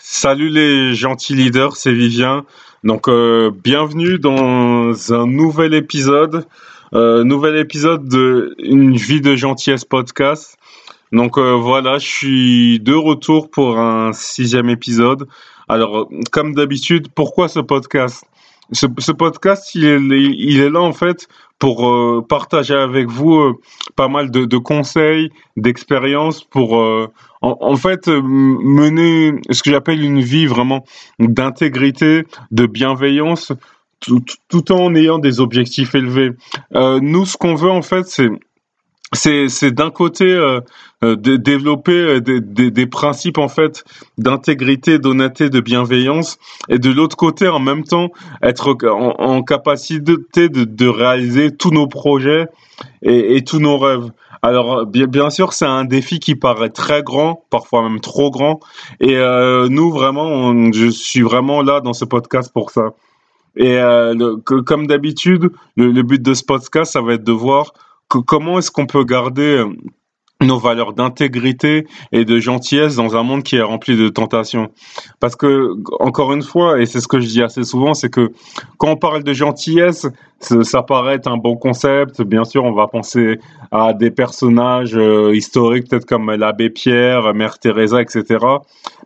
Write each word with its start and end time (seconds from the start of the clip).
Salut 0.00 0.48
les 0.48 0.94
gentils 0.94 1.34
leaders, 1.34 1.74
c'est 1.74 1.92
Vivien. 1.92 2.44
Donc 2.84 3.08
euh, 3.08 3.50
bienvenue 3.50 4.20
dans 4.20 5.12
un 5.12 5.26
nouvel 5.26 5.74
épisode, 5.74 6.46
euh, 6.94 7.24
nouvel 7.24 7.56
épisode 7.56 8.08
de 8.08 8.54
Une 8.60 8.94
vie 8.96 9.20
de 9.20 9.34
gentillesse 9.34 9.84
podcast. 9.84 10.56
Donc 11.10 11.36
euh, 11.36 11.54
voilà, 11.54 11.98
je 11.98 12.06
suis 12.06 12.78
de 12.78 12.94
retour 12.94 13.50
pour 13.50 13.80
un 13.80 14.12
sixième 14.12 14.68
épisode. 14.68 15.26
Alors 15.68 16.08
comme 16.30 16.54
d'habitude, 16.54 17.08
pourquoi 17.12 17.48
ce 17.48 17.58
podcast? 17.58 18.24
Ce, 18.72 18.86
ce, 18.98 19.12
podcast, 19.12 19.74
il 19.74 19.84
est, 19.84 19.98
il 20.00 20.60
est 20.60 20.70
là 20.70 20.80
en 20.80 20.92
fait 20.92 21.28
pour 21.58 21.88
euh, 21.88 22.24
partager 22.26 22.74
avec 22.74 23.08
vous 23.08 23.34
euh, 23.34 23.54
pas 23.96 24.08
mal 24.08 24.30
de, 24.30 24.44
de 24.44 24.58
conseils, 24.58 25.30
d'expériences 25.56 26.44
pour 26.44 26.78
euh, 26.80 27.08
en, 27.42 27.56
en, 27.60 27.76
fait 27.76 28.08
mener 28.08 29.32
ce 29.50 29.62
que 29.62 29.70
j'appelle 29.70 30.02
une 30.02 30.20
vie 30.20 30.46
vraiment 30.46 30.84
d'intégrité, 31.18 32.24
de 32.50 32.66
bienveillance, 32.66 33.52
tout, 34.00 34.22
tout, 34.48 34.72
en 34.72 34.94
ayant 34.94 35.18
des 35.18 35.40
objectifs 35.40 35.94
élevés. 35.94 36.30
nous, 36.72 37.26
ce 37.26 37.36
qu'on 37.36 37.56
veut 37.56 37.70
en 37.70 37.82
fait, 37.82 38.06
c'est 38.06 38.28
c'est 39.12 39.48
c'est 39.48 39.70
d'un 39.70 39.90
côté 39.90 40.24
euh, 40.24 40.60
de 41.02 41.36
développer 41.36 41.92
euh, 41.92 42.20
des, 42.20 42.40
des, 42.40 42.70
des, 42.70 42.86
principes 42.86 43.38
en 43.38 43.48
fait 43.48 43.84
d'intégrité, 44.18 44.98
d'honnêteté, 44.98 45.48
de 45.48 45.60
bienveillance, 45.60 46.38
et 46.68 46.78
de 46.78 46.90
l'autre 46.90 47.16
côté 47.16 47.48
en 47.48 47.60
même 47.60 47.84
temps 47.84 48.10
être 48.42 48.76
en, 48.84 49.14
en 49.18 49.42
capacité 49.42 50.48
de, 50.48 50.64
de, 50.64 50.88
réaliser 50.88 51.56
tous 51.56 51.70
nos 51.70 51.86
projets 51.86 52.46
et, 53.02 53.36
et 53.36 53.44
tous 53.44 53.60
nos 53.60 53.78
rêves. 53.78 54.10
Alors 54.42 54.86
bien, 54.86 55.30
sûr 55.30 55.52
c'est 55.52 55.66
un 55.66 55.84
défi 55.84 56.20
qui 56.20 56.34
paraît 56.34 56.70
très 56.70 57.02
grand, 57.02 57.44
parfois 57.50 57.82
même 57.82 58.00
trop 58.00 58.30
grand, 58.30 58.60
et 59.00 59.16
euh, 59.16 59.68
nous 59.68 59.90
vraiment, 59.90 60.26
on, 60.26 60.72
je 60.72 60.88
suis 60.88 61.22
vraiment 61.22 61.62
là 61.62 61.80
dans 61.80 61.92
ce 61.92 62.04
podcast 62.04 62.52
pour 62.52 62.70
ça. 62.70 62.94
Et 63.56 63.78
euh, 63.78 64.14
le, 64.14 64.36
comme 64.36 64.86
d'habitude, 64.86 65.50
le, 65.76 65.90
le 65.90 66.02
but 66.02 66.22
de 66.22 66.34
ce 66.34 66.44
podcast, 66.44 66.92
ça 66.92 67.00
va 67.00 67.14
être 67.14 67.24
de 67.24 67.32
voir 67.32 67.72
comment 68.08 68.58
est-ce 68.58 68.70
qu'on 68.70 68.86
peut 68.86 69.04
garder 69.04 69.58
euh, 69.58 69.72
nos 70.40 70.58
valeurs 70.58 70.92
d'intégrité 70.92 71.86
et 72.12 72.24
de 72.24 72.38
gentillesse 72.38 72.94
dans 72.94 73.16
un 73.16 73.24
monde 73.24 73.42
qui 73.42 73.56
est 73.56 73.62
rempli 73.62 73.96
de 73.96 74.08
tentations. 74.08 74.70
Parce 75.18 75.34
que, 75.34 75.74
encore 75.98 76.32
une 76.32 76.42
fois, 76.42 76.80
et 76.80 76.86
c'est 76.86 77.00
ce 77.00 77.08
que 77.08 77.18
je 77.18 77.26
dis 77.26 77.42
assez 77.42 77.64
souvent, 77.64 77.92
c'est 77.92 78.08
que 78.08 78.30
quand 78.76 78.90
on 78.90 78.96
parle 78.96 79.24
de 79.24 79.32
gentillesse, 79.32 80.06
ça 80.38 80.82
paraît 80.82 81.16
être 81.16 81.26
un 81.26 81.36
bon 81.36 81.56
concept. 81.56 82.22
Bien 82.22 82.44
sûr, 82.44 82.62
on 82.62 82.72
va 82.72 82.86
penser 82.86 83.40
à 83.72 83.92
des 83.92 84.12
personnages 84.12 84.96
euh, 84.96 85.34
historiques, 85.34 85.88
peut-être 85.88 86.06
comme 86.06 86.30
l'abbé 86.30 86.70
Pierre, 86.70 87.34
Mère 87.34 87.58
Teresa, 87.58 88.00
etc. 88.00 88.38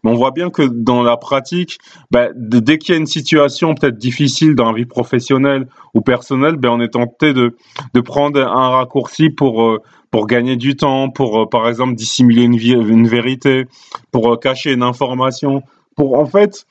Mais 0.04 0.10
on 0.10 0.14
voit 0.14 0.32
bien 0.32 0.50
que 0.50 0.62
dans 0.62 1.02
la 1.02 1.16
pratique, 1.16 1.78
ben, 2.10 2.30
dès 2.36 2.76
qu'il 2.76 2.94
y 2.94 2.98
a 2.98 3.00
une 3.00 3.06
situation 3.06 3.74
peut-être 3.74 3.96
difficile 3.96 4.54
dans 4.54 4.66
la 4.66 4.76
vie 4.76 4.84
professionnelle 4.84 5.66
ou 5.94 6.02
personnelle, 6.02 6.56
ben, 6.56 6.68
on 6.68 6.80
est 6.82 6.92
tenté 6.92 7.32
de, 7.32 7.56
de 7.94 8.00
prendre 8.02 8.38
un 8.38 8.68
raccourci 8.68 9.30
pour... 9.30 9.62
Euh, 9.62 9.80
pour 10.12 10.26
gagner 10.26 10.56
du 10.56 10.76
temps, 10.76 11.10
pour 11.10 11.40
euh, 11.40 11.46
par 11.48 11.68
exemple 11.68 11.94
dissimuler 11.94 12.42
une, 12.42 13.08
vérité, 13.08 13.64
pour 14.12 14.32
euh, 14.32 14.36
cacher 14.36 14.72
une 14.72 14.82
information, 14.84 15.64
pour 15.96 16.18
en 16.18 16.26
fait 16.26 16.66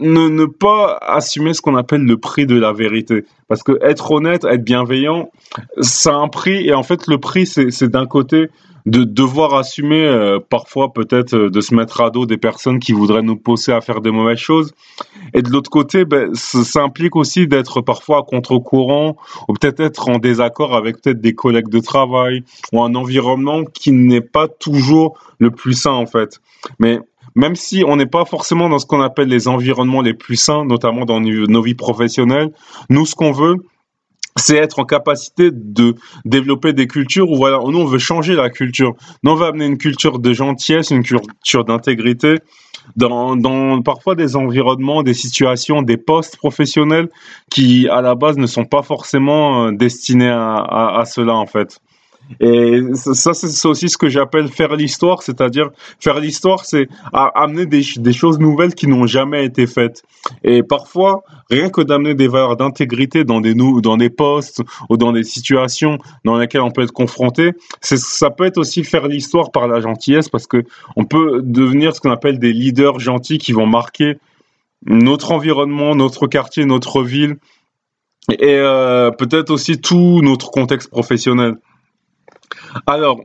ne, 0.00 0.44
pas 0.46 0.98
assumer 1.00 1.54
ce 1.54 1.60
qu'on 1.60 1.76
appelle 1.76 2.04
le 2.04 2.16
prix 2.16 2.46
de 2.46 2.56
la 2.56 2.72
vérité. 2.72 3.24
Parce 3.48 3.62
que 3.62 3.78
être 3.82 4.10
honnête, 4.10 4.44
être 4.44 4.64
bienveillant, 4.64 5.30
ça 5.80 6.14
a 6.14 6.16
un 6.16 6.28
prix 6.28 6.66
et 6.66 6.74
en 6.74 6.82
fait 6.82 7.06
le 7.06 7.18
prix 7.18 7.46
c'est 7.46 7.88
d'un 7.88 8.06
côté 8.06 8.48
de 8.86 9.04
devoir 9.04 9.54
assumer 9.54 10.04
euh, 10.04 10.38
parfois 10.40 10.92
peut-être 10.92 11.34
euh, 11.34 11.50
de 11.50 11.60
se 11.62 11.74
mettre 11.74 12.02
à 12.02 12.10
dos 12.10 12.26
des 12.26 12.36
personnes 12.36 12.78
qui 12.78 12.92
voudraient 12.92 13.22
nous 13.22 13.36
pousser 13.36 13.72
à 13.72 13.80
faire 13.80 14.02
des 14.02 14.10
mauvaises 14.10 14.38
choses. 14.38 14.74
Et 15.32 15.40
de 15.40 15.48
l'autre 15.48 15.70
côté, 15.70 16.04
ben, 16.04 16.34
ça, 16.34 16.82
implique 16.82 17.16
aussi 17.16 17.46
d'être 17.46 17.80
parfois 17.80 18.18
à 18.18 18.22
contre-courant 18.22 19.16
ou 19.48 19.54
peut-être 19.54 19.80
être 19.80 20.08
en 20.10 20.18
désaccord 20.18 20.74
avec 20.74 21.00
peut-être 21.00 21.20
des 21.20 21.34
collègues 21.34 21.70
de 21.70 21.80
travail 21.80 22.44
ou 22.72 22.82
un 22.82 22.94
environnement 22.94 23.64
qui 23.64 23.90
n'est 23.92 24.20
pas 24.20 24.48
toujours 24.48 25.18
le 25.38 25.50
plus 25.50 25.72
sain 25.72 25.92
en 25.92 26.06
fait. 26.06 26.40
Mais 26.78 27.00
même 27.34 27.56
si 27.56 27.84
on 27.86 27.96
n'est 27.96 28.06
pas 28.06 28.24
forcément 28.24 28.68
dans 28.68 28.78
ce 28.78 28.86
qu'on 28.86 29.00
appelle 29.00 29.28
les 29.28 29.48
environnements 29.48 30.02
les 30.02 30.14
plus 30.14 30.36
sains, 30.36 30.64
notamment 30.64 31.04
dans 31.04 31.20
nos 31.20 31.62
vies 31.62 31.74
professionnelles, 31.74 32.50
nous 32.90 33.06
ce 33.06 33.14
qu'on 33.14 33.32
veut, 33.32 33.56
c'est 34.36 34.56
être 34.56 34.80
en 34.80 34.84
capacité 34.84 35.50
de 35.52 35.94
développer 36.24 36.72
des 36.72 36.86
cultures 36.86 37.30
où 37.30 37.36
voilà, 37.36 37.58
nous 37.58 37.78
on 37.78 37.84
veut 37.84 37.98
changer 37.98 38.34
la 38.34 38.50
culture. 38.50 38.94
Nous 39.22 39.30
on 39.30 39.34
veut 39.36 39.46
amener 39.46 39.66
une 39.66 39.78
culture 39.78 40.18
de 40.18 40.32
gentillesse, 40.32 40.90
une 40.90 41.04
culture 41.04 41.64
d'intégrité 41.64 42.38
dans, 42.96 43.36
dans 43.36 43.80
parfois 43.82 44.14
des 44.14 44.36
environnements, 44.36 45.02
des 45.02 45.14
situations, 45.14 45.82
des 45.82 45.96
postes 45.96 46.36
professionnels 46.36 47.08
qui 47.50 47.88
à 47.88 48.02
la 48.02 48.14
base 48.14 48.36
ne 48.36 48.46
sont 48.46 48.64
pas 48.64 48.82
forcément 48.82 49.66
euh, 49.66 49.72
destinés 49.72 50.28
à, 50.28 50.54
à, 50.56 51.00
à 51.00 51.04
cela 51.04 51.34
en 51.34 51.46
fait. 51.46 51.80
Et 52.40 52.80
ça, 52.94 53.34
c'est 53.34 53.68
aussi 53.68 53.88
ce 53.88 53.98
que 53.98 54.08
j'appelle 54.08 54.48
faire 54.48 54.74
l'histoire, 54.76 55.22
c'est-à-dire 55.22 55.70
faire 56.00 56.18
l'histoire, 56.18 56.64
c'est 56.64 56.88
amener 57.12 57.66
des, 57.66 57.82
choses 58.12 58.38
nouvelles 58.38 58.74
qui 58.74 58.86
n'ont 58.86 59.06
jamais 59.06 59.44
été 59.44 59.66
faites. 59.66 60.02
Et 60.42 60.62
parfois, 60.62 61.22
rien 61.50 61.68
que 61.68 61.80
d'amener 61.80 62.14
des 62.14 62.28
valeurs 62.28 62.56
d'intégrité 62.56 63.24
dans 63.24 63.40
des 63.40 63.54
dans 63.54 63.96
des 63.96 64.10
postes 64.10 64.62
ou 64.88 64.96
dans 64.96 65.12
des 65.12 65.24
situations 65.24 65.98
dans 66.24 66.38
lesquelles 66.38 66.62
on 66.62 66.70
peut 66.70 66.82
être 66.82 66.92
confronté, 66.92 67.52
ça 67.80 68.30
peut 68.30 68.44
être 68.44 68.58
aussi 68.58 68.84
faire 68.84 69.06
l'histoire 69.06 69.50
par 69.52 69.68
la 69.68 69.80
gentillesse, 69.80 70.28
parce 70.28 70.46
que 70.46 70.64
on 70.96 71.04
peut 71.04 71.40
devenir 71.42 71.94
ce 71.94 72.00
qu'on 72.00 72.10
appelle 72.10 72.38
des 72.38 72.52
leaders 72.52 72.98
gentils 73.00 73.38
qui 73.38 73.52
vont 73.52 73.66
marquer 73.66 74.16
notre 74.86 75.32
environnement, 75.32 75.94
notre 75.94 76.26
quartier, 76.26 76.64
notre 76.64 77.02
ville, 77.02 77.36
et 78.30 78.56
euh, 78.56 79.10
peut-être 79.10 79.50
aussi 79.50 79.80
tout 79.80 80.20
notre 80.22 80.50
contexte 80.50 80.90
professionnel. 80.90 81.56
Alors, 82.86 83.20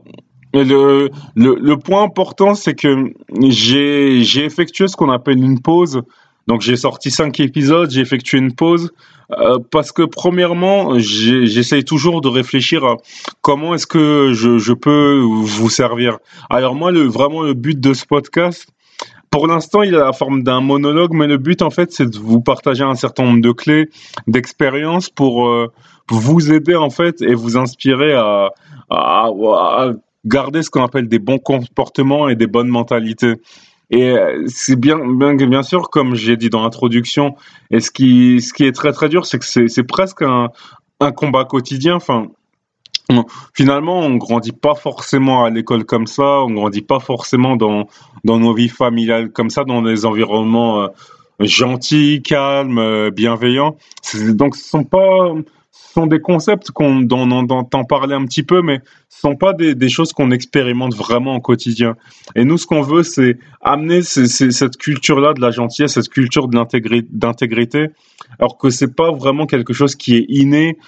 le, 0.52 1.10
le, 1.36 1.76
point 1.76 2.02
important, 2.02 2.54
c'est 2.54 2.74
que 2.74 3.12
j'ai, 3.48 4.22
j'ai 4.22 4.44
effectué 4.44 4.88
ce 4.88 4.96
qu'on 4.96 5.10
appelle 5.10 5.38
une 5.38 5.60
pause. 5.60 6.02
Donc, 6.46 6.62
j'ai 6.62 6.76
sorti 6.76 7.10
cinq 7.10 7.38
épisodes, 7.40 7.90
j'ai 7.90 8.00
effectué 8.00 8.38
une 8.38 8.54
pause 8.54 8.92
euh, 9.38 9.58
parce 9.70 9.92
que, 9.92 10.02
premièrement, 10.02 10.98
j'essaye 10.98 11.84
toujours 11.84 12.20
de 12.20 12.28
réfléchir 12.28 12.84
à 12.84 12.96
comment 13.40 13.74
est-ce 13.74 13.86
que 13.86 14.32
je, 14.32 14.58
je 14.58 14.72
peux 14.72 15.20
vous 15.20 15.70
servir. 15.70 16.18
Alors, 16.48 16.74
moi, 16.74 16.90
le, 16.90 17.02
vraiment, 17.02 17.42
le 17.42 17.54
but 17.54 17.78
de 17.78 17.94
ce 17.94 18.04
podcast, 18.04 18.66
pour 19.30 19.46
l'instant, 19.46 19.82
il 19.82 19.94
a 19.94 20.04
la 20.04 20.12
forme 20.12 20.42
d'un 20.42 20.60
monologue, 20.60 21.12
mais 21.12 21.28
le 21.28 21.38
but, 21.38 21.62
en 21.62 21.70
fait, 21.70 21.92
c'est 21.92 22.10
de 22.10 22.18
vous 22.18 22.40
partager 22.40 22.82
un 22.82 22.96
certain 22.96 23.22
nombre 23.22 23.40
de 23.40 23.52
clés, 23.52 23.88
d'expériences 24.26 25.08
pour 25.08 25.46
euh, 25.46 25.70
vous 26.08 26.50
aider, 26.52 26.74
en 26.74 26.90
fait, 26.90 27.22
et 27.22 27.34
vous 27.34 27.56
inspirer 27.56 28.12
à, 28.14 28.50
à, 28.90 29.92
garder 30.26 30.62
ce 30.62 30.70
qu'on 30.70 30.84
appelle 30.84 31.08
des 31.08 31.18
bons 31.18 31.38
comportements 31.38 32.28
et 32.28 32.34
des 32.34 32.46
bonnes 32.46 32.68
mentalités. 32.68 33.36
Et 33.90 34.10
euh, 34.10 34.44
c'est 34.46 34.76
bien, 34.76 34.98
bien, 34.98 35.34
bien 35.34 35.62
sûr, 35.62 35.90
comme 35.90 36.14
j'ai 36.14 36.36
dit 36.36 36.50
dans 36.50 36.62
l'introduction, 36.62 37.36
et 37.70 37.80
ce 37.80 37.90
qui, 37.90 38.40
ce 38.40 38.52
qui 38.52 38.64
est 38.64 38.72
très 38.72 38.92
très 38.92 39.08
dur, 39.08 39.26
c'est 39.26 39.38
que 39.38 39.68
c'est 39.68 39.82
presque 39.82 40.22
un, 40.22 40.50
un 41.00 41.12
combat 41.12 41.44
quotidien. 41.44 41.96
Enfin, 41.96 42.28
finalement, 43.54 44.00
on 44.00 44.16
grandit 44.16 44.52
pas 44.52 44.74
forcément 44.74 45.44
à 45.44 45.50
l'école 45.50 45.84
comme 45.84 46.06
ça, 46.06 46.42
on 46.42 46.50
grandit 46.50 46.82
pas 46.82 47.00
forcément 47.00 47.56
dans, 47.56 47.88
dans 48.24 48.38
nos 48.38 48.54
vies 48.54 48.68
familiales 48.68 49.30
comme 49.30 49.50
ça, 49.50 49.64
dans 49.64 49.82
des 49.82 50.06
environnements 50.06 50.82
euh, 50.82 50.88
gentils, 51.40 52.22
calmes, 52.22 52.78
euh, 52.78 53.10
bienveillants. 53.10 53.76
Donc, 54.14 54.56
ce 54.56 54.68
sont 54.68 54.84
pas, 54.84 55.32
sont 55.94 56.06
des 56.06 56.20
concepts 56.20 56.70
qu'on, 56.70 57.00
dont 57.00 57.28
on 57.30 57.48
entend 57.50 57.84
parler 57.84 58.14
un 58.14 58.24
petit 58.24 58.42
peu, 58.42 58.62
mais 58.62 58.80
ce 59.08 59.20
sont 59.20 59.36
pas 59.36 59.52
des, 59.52 59.74
des 59.74 59.88
choses 59.88 60.12
qu'on 60.12 60.30
expérimente 60.30 60.94
vraiment 60.94 61.34
au 61.36 61.40
quotidien. 61.40 61.96
Et 62.36 62.44
nous, 62.44 62.58
ce 62.58 62.66
qu'on 62.66 62.82
veut, 62.82 63.02
c'est 63.02 63.38
amener 63.60 64.02
cette 64.02 64.76
culture-là 64.76 65.34
de 65.34 65.40
la 65.40 65.50
gentillesse, 65.50 65.94
cette 65.94 66.08
culture 66.08 66.48
de 66.48 66.60
d'intégrité, 67.10 67.88
alors 68.38 68.56
que 68.56 68.70
c'est 68.70 68.94
pas 68.94 69.10
vraiment 69.10 69.46
quelque 69.46 69.72
chose 69.72 69.96
qui 69.96 70.16
est 70.16 70.26
inné 70.28 70.78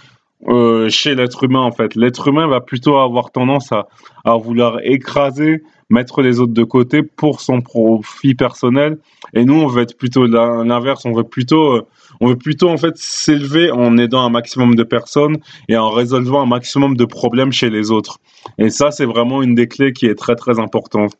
euh, 0.49 0.89
chez 0.89 1.15
l'être 1.15 1.45
humain 1.45 1.61
en 1.61 1.73
fait. 1.73 1.95
L'être 1.95 2.29
humain 2.29 2.47
va 2.47 2.61
plutôt 2.61 2.97
avoir 2.97 3.31
tendance 3.31 3.71
à, 3.73 3.87
à 4.25 4.37
vouloir 4.37 4.79
écraser, 4.83 5.63
mettre 5.89 6.23
les 6.23 6.41
autres 6.41 6.53
de 6.53 6.65
côté 6.65 7.03
pour 7.03 7.41
son 7.41 7.61
profit 7.61 8.35
personnel. 8.35 8.99
Et 9.35 9.45
nous, 9.45 9.55
on 9.55 9.67
veut 9.67 9.83
être 9.83 9.97
plutôt 9.97 10.27
l'inverse. 10.27 11.05
On 11.05 11.13
veut 11.13 11.25
plutôt, 11.25 11.77
euh, 11.77 11.87
on 12.21 12.29
veut 12.29 12.37
plutôt 12.37 12.69
en 12.69 12.77
fait 12.77 12.97
s'élever 12.97 13.71
en 13.71 13.97
aidant 13.99 14.25
un 14.25 14.31
maximum 14.31 14.75
de 14.75 14.83
personnes 14.83 15.37
et 15.69 15.77
en 15.77 15.91
résolvant 15.91 16.43
un 16.43 16.47
maximum 16.47 16.97
de 16.97 17.05
problèmes 17.05 17.53
chez 17.53 17.71
les 17.71 17.91
autres. 17.91 18.19
Et 18.59 18.71
ça, 18.71 18.91
c'est 18.91 19.07
vraiment 19.07 19.43
une 19.43 19.55
des 19.55 19.69
clés 19.69 19.93
qui 19.93 20.07
est 20.07 20.17
très 20.17 20.35
très 20.35 20.59
importante. 20.59 21.13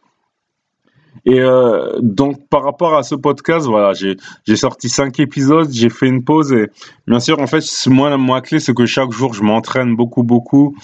Et 1.25 1.41
euh, 1.41 1.99
donc 2.01 2.49
par 2.49 2.65
rapport 2.65 2.95
à 2.95 3.05
ce 3.05 3.15
podcast, 3.15 3.67
voilà, 3.67 3.93
j'ai 3.93 4.57
sorti 4.57 4.89
cinq 4.89 5.21
épisodes, 5.21 5.71
j'ai 5.73 5.89
fait 5.89 6.09
une 6.09 6.25
pause 6.25 6.53
et 6.53 6.69
bien 7.07 7.21
sûr 7.21 7.39
en 7.39 7.47
fait 7.47 7.65
moi 7.87 8.11
la 8.11 8.17
moi 8.17 8.41
clé 8.41 8.59
c'est 8.59 8.75
que 8.75 8.87
chaque 8.87 9.13
jour 9.13 9.33
je 9.33 9.43
m'entraîne 9.43 9.95
beaucoup 9.95 10.25
beaucoup, 10.25 10.77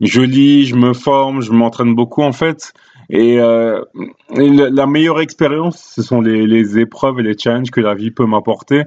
je 0.00 0.20
lis, 0.20 0.66
je 0.66 0.76
me 0.76 0.92
forme, 0.92 1.40
je 1.40 1.50
m'entraîne 1.50 1.94
beaucoup 1.96 2.22
en 2.22 2.32
fait 2.32 2.72
Et, 3.10 3.40
euh, 3.40 3.82
la 4.30 4.86
meilleure 4.86 5.20
expérience, 5.20 5.92
ce 5.96 6.02
sont 6.02 6.20
les, 6.20 6.46
les, 6.46 6.78
épreuves 6.78 7.18
et 7.18 7.24
les 7.24 7.36
challenges 7.36 7.70
que 7.70 7.80
la 7.80 7.94
vie 7.94 8.12
peut 8.12 8.26
m'apporter. 8.26 8.84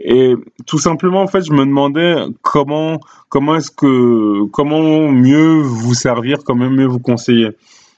Et 0.00 0.34
tout 0.66 0.78
simplement, 0.78 1.20
en 1.22 1.26
fait, 1.26 1.44
je 1.44 1.52
me 1.52 1.64
demandais 1.66 2.14
comment, 2.42 3.00
comment 3.28 3.56
est-ce 3.56 3.72
que, 3.72 4.44
comment 4.52 5.10
mieux 5.10 5.60
vous 5.60 5.94
servir, 5.94 6.38
comment 6.44 6.70
mieux 6.70 6.86
vous 6.86 7.00
conseiller. 7.00 7.50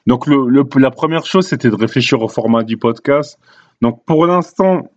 Donc, 0.06 0.26
la 0.26 0.90
première 0.90 1.26
chose, 1.26 1.46
c'était 1.46 1.70
de 1.70 1.74
réfléchir 1.74 2.20
au 2.22 2.28
format 2.28 2.62
du 2.62 2.76
podcast. 2.76 3.38
Donc, 3.82 4.04
pour 4.04 4.26
l'instant, 4.26 4.88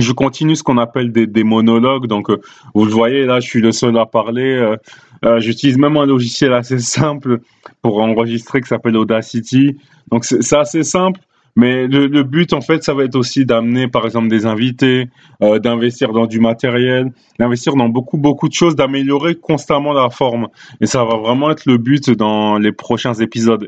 je 0.00 0.12
continue 0.12 0.56
ce 0.56 0.62
qu'on 0.62 0.78
appelle 0.78 1.12
des, 1.12 1.44
monologues. 1.44 2.06
Donc, 2.06 2.30
euh, 2.30 2.40
vous 2.74 2.84
le 2.84 2.90
voyez, 2.90 3.24
là, 3.26 3.40
je 3.40 3.48
suis 3.48 3.60
le 3.60 3.72
seul 3.72 3.96
à 3.98 4.06
parler. 4.06 4.56
Euh, 4.56 4.76
euh, 5.24 5.40
J'utilise 5.40 5.78
même 5.78 5.96
un 5.96 6.06
logiciel 6.06 6.52
assez 6.52 6.78
simple 6.78 7.40
pour 7.82 8.00
enregistrer 8.00 8.60
qui 8.60 8.68
s'appelle 8.68 8.96
Audacity. 8.96 9.76
Donc, 10.10 10.24
c'est 10.24 10.56
assez 10.56 10.82
simple. 10.82 11.20
Mais 11.56 11.88
le, 11.88 12.22
but, 12.22 12.52
en 12.52 12.60
fait, 12.60 12.84
ça 12.84 12.94
va 12.94 13.04
être 13.04 13.16
aussi 13.16 13.44
d'amener, 13.44 13.88
par 13.88 14.06
exemple, 14.06 14.28
des 14.28 14.46
invités, 14.46 15.08
d'investir 15.40 16.12
dans 16.12 16.26
du 16.26 16.38
matériel, 16.38 17.12
d'investir 17.40 17.74
dans 17.74 17.88
beaucoup, 17.88 18.18
beaucoup 18.18 18.48
de 18.48 18.54
choses, 18.54 18.76
d'améliorer 18.76 19.34
constamment 19.34 19.92
la 19.92 20.10
forme. 20.10 20.46
Et 20.80 20.86
ça 20.86 21.04
va 21.04 21.16
vraiment 21.16 21.50
être 21.50 21.66
le 21.66 21.76
but 21.76 22.08
dans 22.10 22.56
les 22.56 22.70
prochains 22.70 23.14
épisodes. 23.14 23.66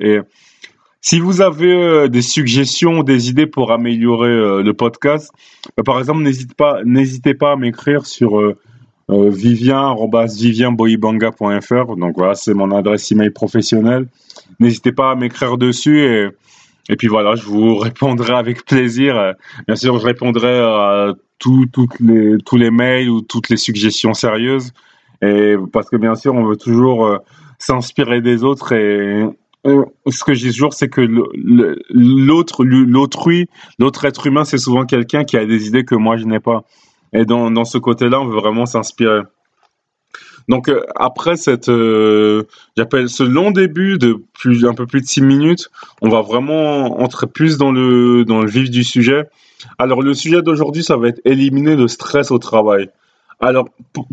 Si 1.04 1.18
vous 1.18 1.40
avez 1.42 1.74
euh, 1.74 2.06
des 2.08 2.22
suggestions, 2.22 3.02
des 3.02 3.28
idées 3.28 3.48
pour 3.48 3.72
améliorer 3.72 4.30
euh, 4.30 4.62
le 4.62 4.72
podcast, 4.72 5.32
euh, 5.78 5.82
par 5.82 5.98
exemple, 5.98 6.22
n'hésitez 6.22 6.54
pas, 6.54 6.78
n'hésitez 6.84 7.34
pas 7.34 7.50
à 7.52 7.56
m'écrire 7.56 8.06
sur 8.06 8.38
euh, 8.38 8.56
euh 9.10 9.28
vivien@vivienboyibanga.fr. 9.28 11.96
Donc 11.96 12.14
voilà, 12.16 12.36
c'est 12.36 12.54
mon 12.54 12.70
adresse 12.70 13.10
email 13.10 13.30
professionnelle. 13.30 14.06
N'hésitez 14.60 14.92
pas 14.92 15.10
à 15.10 15.16
m'écrire 15.16 15.58
dessus 15.58 16.04
et 16.04 16.28
et 16.88 16.96
puis 16.96 17.08
voilà, 17.08 17.36
je 17.36 17.44
vous 17.44 17.76
répondrai 17.76 18.34
avec 18.34 18.64
plaisir. 18.64 19.34
Bien 19.68 19.76
sûr, 19.76 19.98
je 19.98 20.04
répondrai 20.04 20.58
à 20.58 21.14
tout, 21.38 21.66
toutes 21.72 22.00
les, 22.00 22.38
tous 22.44 22.56
les 22.56 22.72
mails 22.72 23.08
ou 23.08 23.22
toutes 23.22 23.50
les 23.50 23.56
suggestions 23.56 24.14
sérieuses. 24.14 24.72
Et 25.20 25.54
parce 25.72 25.88
que 25.88 25.96
bien 25.96 26.16
sûr, 26.16 26.34
on 26.34 26.44
veut 26.44 26.56
toujours 26.56 27.20
s'inspirer 27.60 28.20
des 28.20 28.42
autres 28.42 28.72
et 28.72 29.22
ce 29.64 30.24
que 30.24 30.34
je 30.34 30.46
dis 30.46 30.52
toujours, 30.52 30.74
c'est 30.74 30.88
que 30.88 31.00
l'autre, 31.90 32.64
l'autrui, 32.64 33.48
l'autre 33.78 34.04
être 34.04 34.26
humain, 34.26 34.44
c'est 34.44 34.58
souvent 34.58 34.84
quelqu'un 34.84 35.24
qui 35.24 35.36
a 35.36 35.46
des 35.46 35.66
idées 35.68 35.84
que 35.84 35.94
moi 35.94 36.16
je 36.16 36.24
n'ai 36.24 36.40
pas. 36.40 36.64
Et 37.12 37.24
dans, 37.24 37.50
dans 37.50 37.64
ce 37.64 37.78
côté-là, 37.78 38.20
on 38.20 38.26
veut 38.26 38.36
vraiment 38.36 38.66
s'inspirer. 38.66 39.22
Donc 40.48 40.68
euh, 40.68 40.82
après 40.96 41.36
cette, 41.36 41.68
euh, 41.68 42.42
j'appelle 42.76 43.08
ce 43.08 43.22
long 43.22 43.52
début 43.52 43.98
de 43.98 44.22
plus, 44.32 44.66
un 44.66 44.74
peu 44.74 44.86
plus 44.86 45.00
de 45.00 45.06
six 45.06 45.22
minutes, 45.22 45.70
on 46.00 46.08
va 46.08 46.20
vraiment 46.20 47.00
entrer 47.00 47.28
plus 47.28 47.58
dans 47.58 47.70
le 47.70 48.24
dans 48.24 48.42
le 48.42 48.48
vif 48.48 48.70
du 48.70 48.82
sujet. 48.82 49.28
Alors 49.78 50.02
le 50.02 50.14
sujet 50.14 50.42
d'aujourd'hui, 50.42 50.82
ça 50.82 50.96
va 50.96 51.08
être 51.08 51.20
éliminer 51.24 51.76
le 51.76 51.86
stress 51.86 52.32
au 52.32 52.38
travail. 52.38 52.90
Alors 53.38 53.68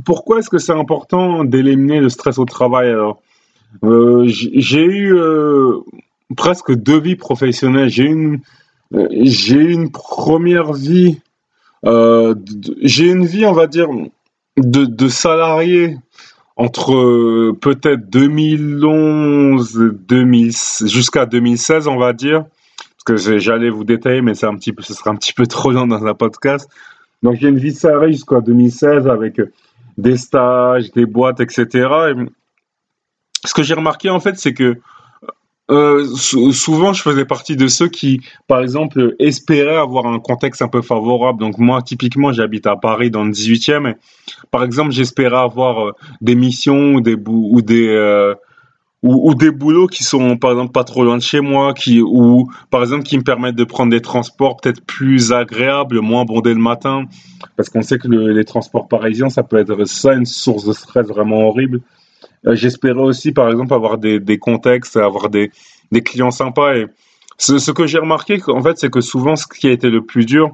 pourquoi 0.05 0.39
est-ce 0.39 0.49
que 0.49 0.59
c'est 0.59 0.73
important 0.73 1.43
d'éliminer 1.43 1.99
le 1.99 2.09
stress 2.09 2.37
au 2.37 2.45
travail 2.45 2.89
Alors? 2.89 3.21
Euh, 3.83 4.25
j'ai 4.27 4.83
eu 4.83 5.15
euh, 5.15 5.79
presque 6.35 6.73
deux 6.73 6.99
vies 6.99 7.15
professionnelles. 7.15 7.89
J'ai 7.89 8.05
une, 8.05 8.39
euh, 8.93 9.07
j'ai 9.11 9.61
une 9.61 9.91
première 9.91 10.73
vie, 10.73 11.19
euh, 11.85 12.35
j'ai 12.81 13.07
une 13.07 13.25
vie, 13.25 13.45
on 13.45 13.53
va 13.53 13.67
dire, 13.67 13.89
de, 14.57 15.07
salarié 15.07 15.97
entre 16.57 17.53
peut-être 17.61 18.09
2011, 18.09 19.93
2000, 20.07 20.51
jusqu'à 20.87 21.25
2016, 21.25 21.87
on 21.87 21.97
va 21.97 22.11
dire, 22.11 22.43
parce 23.05 23.21
que 23.21 23.37
j'allais 23.37 23.69
vous 23.69 23.85
détailler, 23.85 24.21
mais 24.21 24.33
c'est 24.33 24.47
un 24.47 24.55
petit 24.55 24.73
peu, 24.73 24.83
ce 24.83 24.93
sera 24.93 25.11
un 25.11 25.15
petit 25.15 25.31
peu 25.31 25.47
trop 25.47 25.71
long 25.71 25.87
dans 25.87 26.05
un 26.05 26.13
podcast. 26.13 26.69
Donc 27.23 27.35
j'ai 27.39 27.47
une 27.47 27.59
vie 27.59 27.73
salariée 27.73 28.11
jusqu'à 28.11 28.41
2016 28.41 29.07
avec 29.07 29.39
des 29.97 30.17
stages, 30.17 30.91
des 30.91 31.05
boîtes, 31.05 31.39
etc. 31.39 31.87
Et 32.09 32.13
ce 33.45 33.53
que 33.53 33.63
j'ai 33.63 33.73
remarqué 33.73 34.09
en 34.09 34.19
fait, 34.19 34.37
c'est 34.37 34.53
que 34.53 34.79
euh, 35.69 36.03
souvent 36.15 36.93
je 36.93 37.01
faisais 37.01 37.25
partie 37.25 37.55
de 37.55 37.67
ceux 37.67 37.89
qui, 37.89 38.21
par 38.47 38.61
exemple, 38.61 39.15
espéraient 39.19 39.77
avoir 39.77 40.07
un 40.07 40.19
contexte 40.19 40.63
un 40.63 40.67
peu 40.67 40.81
favorable. 40.81 41.39
Donc 41.39 41.59
moi, 41.59 41.81
typiquement, 41.83 42.33
j'habite 42.33 42.65
à 42.65 42.75
Paris 42.75 43.11
dans 43.11 43.23
le 43.23 43.31
18e. 43.31 43.91
Et, 43.91 43.95
par 44.49 44.63
exemple, 44.63 44.91
j'espérais 44.91 45.37
avoir 45.37 45.87
euh, 45.87 45.91
des 46.21 46.35
missions 46.35 46.95
ou 46.95 47.01
des 47.01 47.15
ou 47.27 47.61
des 47.61 47.87
euh, 47.87 48.33
ou, 49.01 49.33
des 49.33 49.51
boulots 49.51 49.87
qui 49.87 50.03
sont 50.03 50.35
par 50.37 50.51
exemple 50.51 50.73
pas 50.73 50.83
trop 50.83 51.05
loin 51.05 51.17
de 51.17 51.21
chez 51.21 51.39
moi, 51.39 51.73
qui 51.73 52.01
ou 52.01 52.51
par 52.69 52.81
exemple 52.81 53.03
qui 53.03 53.17
me 53.17 53.23
permettent 53.23 53.55
de 53.55 53.63
prendre 53.63 53.91
des 53.91 54.01
transports 54.01 54.57
peut-être 54.57 54.83
plus 54.85 55.31
agréables, 55.31 56.01
moins 56.01 56.25
bondés 56.25 56.53
le 56.53 56.59
matin, 56.59 57.05
parce 57.55 57.69
qu'on 57.69 57.81
sait 57.81 57.97
que 57.97 58.09
le, 58.09 58.33
les 58.33 58.43
transports 58.43 58.89
parisiens 58.89 59.29
ça 59.29 59.43
peut 59.43 59.57
être 59.57 59.85
ça 59.85 60.13
une 60.13 60.25
source 60.25 60.65
de 60.65 60.73
stress 60.73 61.07
vraiment 61.07 61.47
horrible. 61.47 61.79
Euh, 62.45 62.55
j'espérais 62.55 63.01
aussi, 63.01 63.31
par 63.31 63.49
exemple, 63.49 63.73
avoir 63.73 63.97
des, 63.97 64.19
des 64.19 64.37
contextes, 64.37 64.97
avoir 64.97 65.29
des, 65.29 65.51
des 65.91 66.01
clients 66.01 66.31
sympas. 66.31 66.75
Et 66.75 66.85
ce, 67.37 67.71
que 67.71 67.87
j'ai 67.87 67.99
remarqué, 67.99 68.39
en 68.47 68.61
fait, 68.61 68.77
c'est 68.77 68.89
que 68.89 69.01
souvent, 69.01 69.35
ce 69.35 69.45
qui 69.47 69.67
a 69.67 69.71
été 69.71 69.89
le 69.89 70.01
plus 70.01 70.25
dur, 70.25 70.51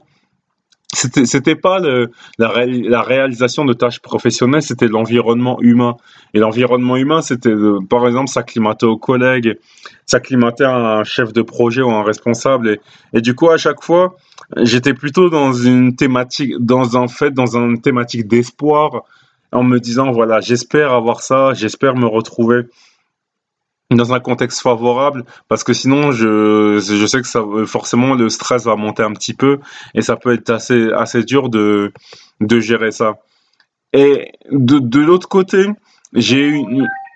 c'était 0.94 1.26
c'était 1.26 1.56
pas 1.56 1.80
la, 1.80 2.08
la, 2.38 3.02
réalisation 3.02 3.66
de 3.66 3.74
tâches 3.74 4.00
professionnelles, 4.00 4.62
c'était 4.62 4.88
l'environnement 4.88 5.60
humain. 5.62 5.98
Et 6.34 6.40
l'environnement 6.40 6.96
humain, 6.96 7.22
c'était 7.22 7.54
par 7.90 8.08
exemple 8.08 8.30
s'acclimater 8.30 8.86
aux 8.86 8.98
collègues, 8.98 9.58
s'acclimater 10.06 10.64
à 10.64 11.00
un 11.00 11.04
chef 11.04 11.34
de 11.34 11.42
projet 11.42 11.82
ou 11.82 11.92
un 11.92 12.04
responsable. 12.04 12.70
Et, 12.70 12.80
et 13.14 13.22
du 13.22 13.36
coup, 13.36 13.50
à 13.50 13.58
chaque 13.58 13.84
fois, 13.84 14.16
j'étais 14.58 14.94
plutôt 14.94 15.30
dans 15.30 15.52
une 15.52 15.96
thématique, 15.96 16.54
dans 16.60 16.98
un 16.98 17.08
fait, 17.08 17.32
dans 17.32 17.58
une 17.58 17.82
thématique 17.82 18.28
d'espoir, 18.28 19.04
en 19.52 19.64
me 19.64 19.80
disant, 19.80 20.12
voilà, 20.12 20.40
j'espère 20.42 20.94
avoir 20.94 21.22
ça, 21.22 21.54
j'espère 21.54 21.96
me 21.96 22.08
retrouver 22.08 22.64
dans 23.92 24.14
un 24.14 24.20
contexte 24.20 24.62
favorable 24.62 25.26
parce 25.48 25.64
que 25.64 25.74
sinon 25.74 26.12
je, 26.12 26.80
je 26.80 27.06
sais 27.06 27.22
que 27.22 27.28
ça 27.28 27.44
forcément 27.68 28.16
le 28.16 28.30
stress 28.30 28.66
va 28.66 28.76
monter 28.76 29.04
un 29.04 29.14
petit 29.14 29.34
peu 29.34 29.60
et 29.94 30.02
ça 30.02 30.16
peut 30.16 30.34
être 30.34 30.50
assez 30.50 30.92
assez 30.92 31.24
dur 31.24 31.50
de 31.50 31.94
de 32.42 32.60
gérer 32.60 32.92
ça. 32.92 33.18
Et 33.94 34.32
de, 34.52 34.80
de 34.80 35.00
l'autre 35.00 35.28
côté 35.28 35.68
j'ai 36.14 36.48
eu 36.48 36.56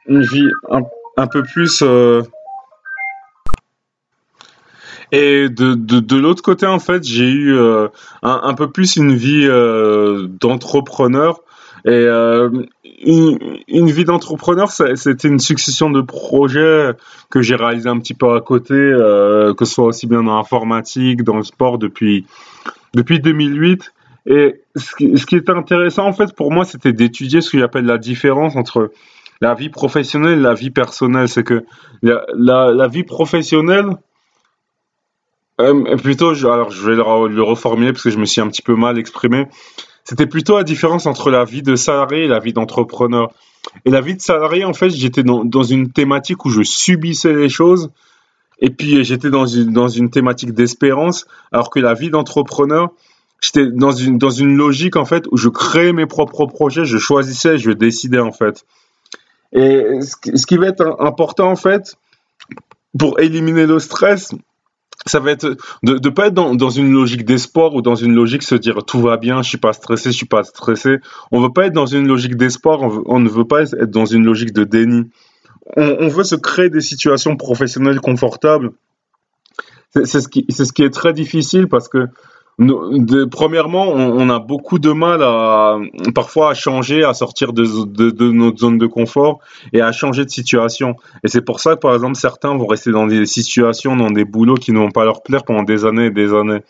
une, 0.08 0.22
vie 0.22 0.50
un, 0.70 0.82
un 1.18 1.28
peu 1.28 1.44
plus 1.44 1.82
euh... 1.82 2.22
et 5.12 5.50
de, 5.50 5.74
de, 5.74 6.00
de 6.00 6.16
l'autre 6.18 6.44
côté 6.44 6.68
en 6.68 6.80
fait 6.80 7.04
j'ai 7.04 7.30
eu 7.30 7.58
euh, 7.58 7.88
un, 8.22 8.42
un, 8.44 8.54
peu 8.54 8.70
plus 8.72 8.96
une 8.96 9.16
vie 9.16 9.48
euh, 9.48 10.28
d'entrepreneur 10.28 11.42
et 11.86 11.92
euh, 11.92 12.50
une, 13.02 13.90
vie 13.90 14.04
d'entrepreneur, 14.04 14.72
c'était 14.72 15.28
une 15.28 15.40
succession 15.40 15.90
de 15.90 16.02
projets 16.02 16.92
que 17.30 17.42
j'ai 17.42 17.56
réalisé 17.56 17.90
un 17.90 18.00
petit 18.00 18.14
peu 18.14 18.34
à 18.34 18.42
côté, 18.42 18.74
euh, 18.74 19.54
que 19.54 19.66
ce 19.66 19.76
soit 19.76 19.86
aussi 19.86 20.08
bien 20.08 20.24
dans 20.24 20.36
l'informatique, 20.36 21.24
dans 21.24 21.38
le 21.38 21.44
sport 21.44 21.78
depuis 21.78 22.26
depuis 22.94 23.20
2008. 23.20 23.94
Et 24.26 24.62
ce 24.76 24.96
qui, 24.96 25.18
ce 25.18 25.36
était 25.36 25.52
intéressant 25.52 26.06
en 26.06 26.14
fait 26.14 26.36
pour 26.36 26.52
moi, 26.52 26.66
c'était 26.66 26.94
d'étudier 26.94 27.42
ce 27.42 27.50
que 27.50 27.60
j'appelle 27.60 27.86
la 27.86 27.98
différence 27.98 28.56
entre 28.56 28.92
la 29.42 29.54
vie 29.54 29.70
professionnelle 29.70 30.40
et 30.40 30.42
la 30.42 30.54
vie 30.54 30.72
personnelle. 30.72 31.30
C'est 31.30 31.44
que 31.44 31.64
la, 32.02 32.88
vie 32.88 33.04
professionnelle, 33.04 33.88
euh, 35.62 35.96
plutôt, 35.96 36.32
alors 36.46 36.72
je 36.72 36.90
vais 36.90 36.96
le, 36.96 37.28
le 37.34 37.44
reformuler 37.44 37.94
parce 37.94 38.04
que 38.04 38.10
je 38.10 38.18
me 38.18 38.26
suis 38.26 38.42
un 38.42 38.48
petit 38.50 38.62
peu 38.62 38.76
mal 38.76 39.00
exprimé. 39.00 39.48
C'était 40.04 40.26
plutôt 40.26 40.58
la 40.58 40.64
différence 40.64 41.06
entre 41.06 41.30
la 41.30 41.44
vie 41.46 41.62
de 41.62 41.76
salarié 41.76 42.26
et 42.26 42.28
la 42.28 42.40
vie 42.40 42.54
d'entrepreneur. 42.54 43.32
Et 43.86 43.92
la 43.92 44.02
vie 44.02 44.16
de 44.16 44.22
salarié, 44.22 44.66
en 44.66 44.74
fait, 44.74 44.90
j'étais 44.90 45.24
dans, 45.24 45.64
une 45.64 45.92
thématique 45.92 46.46
où 46.46 46.50
je 46.50 46.64
subissais 46.64 47.34
les 47.34 47.50
choses. 47.50 47.92
Et 48.60 48.70
puis, 48.70 49.04
j'étais 49.04 49.30
dans 49.30 49.46
une, 49.46 49.72
dans 49.72 49.88
une 49.88 50.10
thématique 50.10 50.54
d'espérance. 50.54 51.28
Alors 51.52 51.70
que 51.70 51.80
la 51.80 51.94
vie 51.94 52.10
d'entrepreneur, 52.10 52.90
j'étais 53.42 53.68
dans 53.68 53.92
une, 53.92 54.18
dans 54.18 54.30
une 54.30 54.56
logique, 54.56 54.96
en 54.96 55.06
fait, 55.06 55.26
où 55.32 55.38
je 55.38 55.50
créais 55.50 55.94
mes 55.94 56.06
propres 56.06 56.46
projets, 56.46 56.86
je 56.86 56.98
choisissais, 56.98 57.58
je 57.58 57.72
décidais, 57.72 58.20
en 58.20 58.32
fait. 58.32 58.66
Et 59.52 60.00
ce 60.02 60.46
qui 60.46 60.58
va 60.58 60.68
être 60.68 60.98
important, 61.00 61.52
en 61.52 61.56
fait, 61.56 61.96
pour 62.98 63.20
éliminer 63.20 63.66
le 63.66 63.80
stress, 63.80 64.34
ça 65.06 65.20
va 65.20 65.32
être 65.32 65.58
de 65.84 65.94
ne 65.94 66.10
pas 66.10 66.28
être 66.28 66.34
dans, 66.34 66.56
dans, 66.56 66.70
une 66.70 66.92
logique 66.92 67.26
d'espoir 67.26 67.74
ou 67.74 67.82
dans 67.82 67.96
une 67.96 68.14
logique 68.14 68.44
se 68.44 68.56
dire 68.56 68.84
tout 68.86 69.02
va 69.02 69.18
bien, 69.18 69.42
je 69.42 69.50
suis 69.50 69.58
pas 69.58 69.74
stressé, 69.74 70.12
je 70.12 70.18
suis 70.18 70.26
pas 70.26 70.44
stressé. 70.44 70.98
On 71.32 71.42
veut 71.42 71.54
pas 71.54 71.68
être 71.68 71.74
dans 71.74 71.86
une 71.86 72.08
logique 72.08 72.36
d'espoir, 72.36 72.82
on, 72.82 73.04
on, 73.06 73.20
ne 73.20 73.30
veut 73.30 73.46
pas 73.46 73.62
être 73.62 73.90
dans 73.90 74.06
une 74.06 74.26
logique 74.26 74.54
de 74.54 74.64
déni. 74.64 75.10
On, 75.78 75.98
on 76.00 76.08
veut 76.10 76.24
se 76.24 76.36
créer 76.36 76.70
des 76.70 76.82
situations 76.82 77.36
professionnelles 77.38 78.02
confortables. 78.02 78.72
C'est 79.94 80.06
ce 80.06 80.28
c'est 80.50 80.66
ce 80.66 80.74
qui 80.74 80.84
est 80.84 80.94
très 80.94 81.14
difficile 81.14 81.68
parce 81.68 81.88
que 81.90 82.08
premièrement, 83.32 83.88
on, 83.88 84.30
a 84.30 84.40
beaucoup 84.40 84.80
de 84.80 84.92
mal 84.92 85.24
à 85.24 85.78
parfois 86.14 86.52
à 86.52 86.54
changer, 86.54 87.04
à 87.04 87.14
sortir 87.14 87.54
de, 87.54 88.32
notre 88.32 88.58
zone 88.58 88.78
de 88.78 88.86
confort 88.86 89.40
et 89.72 89.82
à 89.82 89.92
changer 89.92 90.26
de 90.26 90.30
situation. 90.30 90.96
Et 91.24 91.30
c'est 91.30 91.42
pour 91.42 91.62
ça 91.62 91.76
que 91.76 91.80
par 91.80 91.94
exemple 91.94 92.16
certains 92.16 92.56
vont 92.58 92.68
rester 92.68 92.92
dans 92.92 93.08
des 93.08 93.26
situations, 93.26 93.96
dans 93.96 94.12
des 94.12 94.26
boulots 94.26 94.56
qui 94.56 94.74
ne 94.74 94.80
vont 94.80 94.92
pas 94.92 95.06
leur 95.06 95.24
plaire 95.24 95.44
pendant 95.44 95.64
des 95.64 95.86
années 95.86 96.08
et 96.08 96.12
des 96.12 96.34
années. 96.34 96.62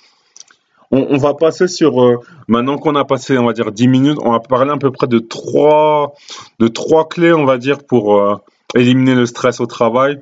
On, 0.91 1.17
va 1.17 1.36
passer 1.36 1.67
sur 1.67 2.03
euh, 2.03 2.17
maintenant 2.48 2.79
qu'on 2.79 2.96
a 2.96 3.05
passé, 3.05 3.38
on 3.38 3.46
va 3.46 3.53
dire 3.53 3.72
10 3.72 3.88
minutes, 3.88 4.17
on 4.24 4.31
va 4.31 4.39
parler 4.39 4.72
à 4.72 4.77
peu 4.77 4.89
près 4.89 5.05
de 5.05 5.19
trois 5.19 6.13
de 6.58 6.67
trois 6.67 7.08
clés, 7.08 7.31
on 7.31 7.46
va 7.46 7.60
dire 7.60 7.84
pour 7.86 8.17
euh, 8.17 8.38
éliminer 8.74 9.13
le 9.13 9.27
stress 9.27 9.60
au 9.60 9.67
travail. 9.67 10.19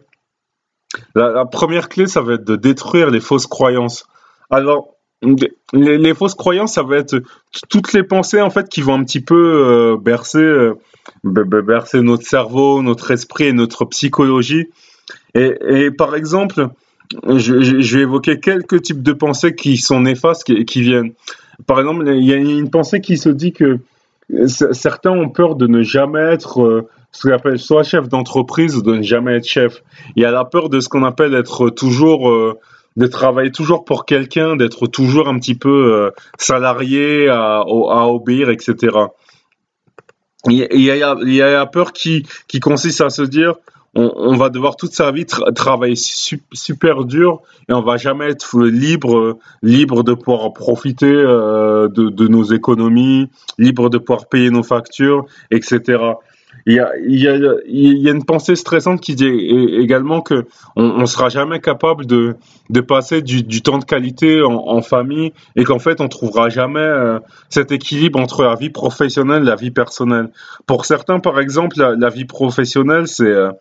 La, 1.16 1.30
la 1.30 1.46
première 1.46 1.88
clé, 1.88 2.06
ça 2.08 2.22
va 2.22 2.34
être 2.34 2.44
de 2.44 2.58
détruire 2.58 3.12
les 3.12 3.22
fausses 3.22 3.48
croyances. 3.48 4.08
Alors 4.50 4.97
les, 5.74 6.14
fausses 6.14 6.36
croyances, 6.36 6.74
ça 6.74 6.84
va 6.84 6.98
être 6.98 7.22
toutes 7.70 7.94
les 7.94 8.04
pensées 8.04 8.42
en 8.42 8.50
fait 8.50 8.70
qui 8.70 8.82
vont 8.82 8.94
un 8.94 9.04
petit 9.04 9.22
peu 9.22 9.36
euh, 9.36 9.98
bercer, 9.98 10.38
euh, 10.38 10.74
bercer 11.24 12.02
notre 12.02 12.24
cerveau, 12.24 12.82
notre 12.82 13.12
esprit 13.12 13.46
et 13.46 13.54
notre 13.54 13.86
psychologie. 13.86 14.70
Et, 15.34 15.92
par 15.92 16.16
exemple, 16.16 16.70
je, 17.28 17.96
vais 17.96 18.02
évoquer 18.02 18.40
quelques 18.40 18.82
types 18.82 19.04
de 19.04 19.14
pensées 19.14 19.54
qui 19.54 19.78
sont 19.78 20.00
néfastes, 20.00 20.44
qui, 20.46 20.66
qui 20.66 20.82
viennent. 20.82 21.14
Par 21.68 21.80
exemple, 21.80 22.08
il 22.08 22.26
y 22.26 22.34
a 22.34 22.38
une 22.38 22.72
pensée 22.72 23.02
qui 23.02 23.18
se 23.18 23.30
dit 23.30 23.54
que 23.54 23.80
certains 24.48 25.12
ont 25.12 25.30
peur 25.30 25.56
de 25.56 25.68
ne 25.68 25.84
jamais 25.84 26.22
être 26.22 26.62
euh, 26.62 26.88
ce 27.12 27.28
qu'on 27.28 27.34
appelle 27.34 27.60
soit 27.60 27.84
chef 27.84 28.10
d'entreprise 28.10 28.76
ou 28.76 28.82
de 28.82 28.96
ne 28.96 29.02
jamais 29.02 29.36
être 29.36 29.48
chef. 29.48 29.84
Il 30.16 30.24
y 30.24 30.26
a 30.26 30.32
la 30.32 30.44
peur 30.44 30.70
de 30.70 30.80
ce 30.80 30.90
qu'on 30.90 31.04
appelle 31.04 31.34
être 31.36 31.70
toujours 31.70 32.30
de 32.98 33.08
travailler 33.08 33.52
toujours 33.52 33.86
pour 33.86 34.06
quelqu'un, 34.06 34.56
d'être 34.56 34.88
toujours 34.88 35.30
un 35.30 35.40
petit 35.40 35.56
peu 35.56 35.94
euh, 35.94 36.12
salarié 36.38 37.30
à, 37.30 37.64
obéir, 37.68 38.50
etc. 38.50 38.98
Il 40.46 40.54
y, 40.54 40.92
a, 40.92 41.16
il 41.22 41.34
y 41.34 41.42
a 41.42 41.52
la 41.52 41.66
peur 41.66 41.94
qui, 41.94 42.26
qui 42.48 42.60
consiste 42.60 43.02
à 43.02 43.10
se 43.10 43.22
dire 43.22 43.56
on, 43.94 44.36
va 44.36 44.50
devoir 44.50 44.76
toute 44.76 44.94
sa 44.94 45.12
vie 45.12 45.26
travailler 45.56 45.96
super 45.96 47.04
dur 47.04 47.42
et 47.68 47.74
on 47.74 47.82
va 47.82 47.98
jamais 47.98 48.26
être 48.26 48.62
libre, 48.62 49.40
libre 49.64 50.04
de 50.04 50.14
pouvoir 50.14 50.54
profiter 50.54 51.08
euh, 51.08 51.88
de, 51.88 52.10
de, 52.10 52.28
nos 52.28 52.44
économies, 52.44 53.30
libre 53.58 53.90
de 53.90 53.98
pouvoir 53.98 54.28
payer 54.28 54.52
nos 54.52 54.62
factures, 54.62 55.26
etc 55.50 56.14
il 56.66 56.76
y 57.06 57.28
a, 57.28 58.12
une 58.12 58.26
pensée 58.26 58.56
stressante 58.56 59.00
qui 59.00 59.16
dit 59.16 59.26
également 59.26 60.22
que 60.22 60.46
on, 60.76 61.06
sera 61.06 61.30
jamais 61.30 61.60
capable 61.60 62.06
de, 62.06 62.36
passer 62.88 63.22
du, 63.22 63.62
temps 63.62 63.78
de 63.78 63.86
qualité 63.86 64.42
en, 64.44 64.82
famille 64.82 65.32
et 65.56 65.64
qu'en 65.64 65.80
fait 65.80 66.02
on 66.02 66.08
trouvera 66.08 66.50
jamais 66.50 66.80
euh, 66.80 67.20
cet 67.50 67.72
équilibre 67.72 68.20
entre 68.20 68.44
la 68.44 68.56
vie 68.56 68.70
professionnelle 68.70 69.44
et 69.44 69.46
la 69.46 69.56
vie 69.56 69.72
personnelle. 69.72 70.30
Pour 70.66 70.86
certains, 70.86 71.20
par 71.20 71.40
exemple, 71.40 71.78
la, 71.78 72.10
vie 72.10 72.26
professionnelle, 72.26 73.08
c'est 73.08 73.24
euh, 73.24 73.52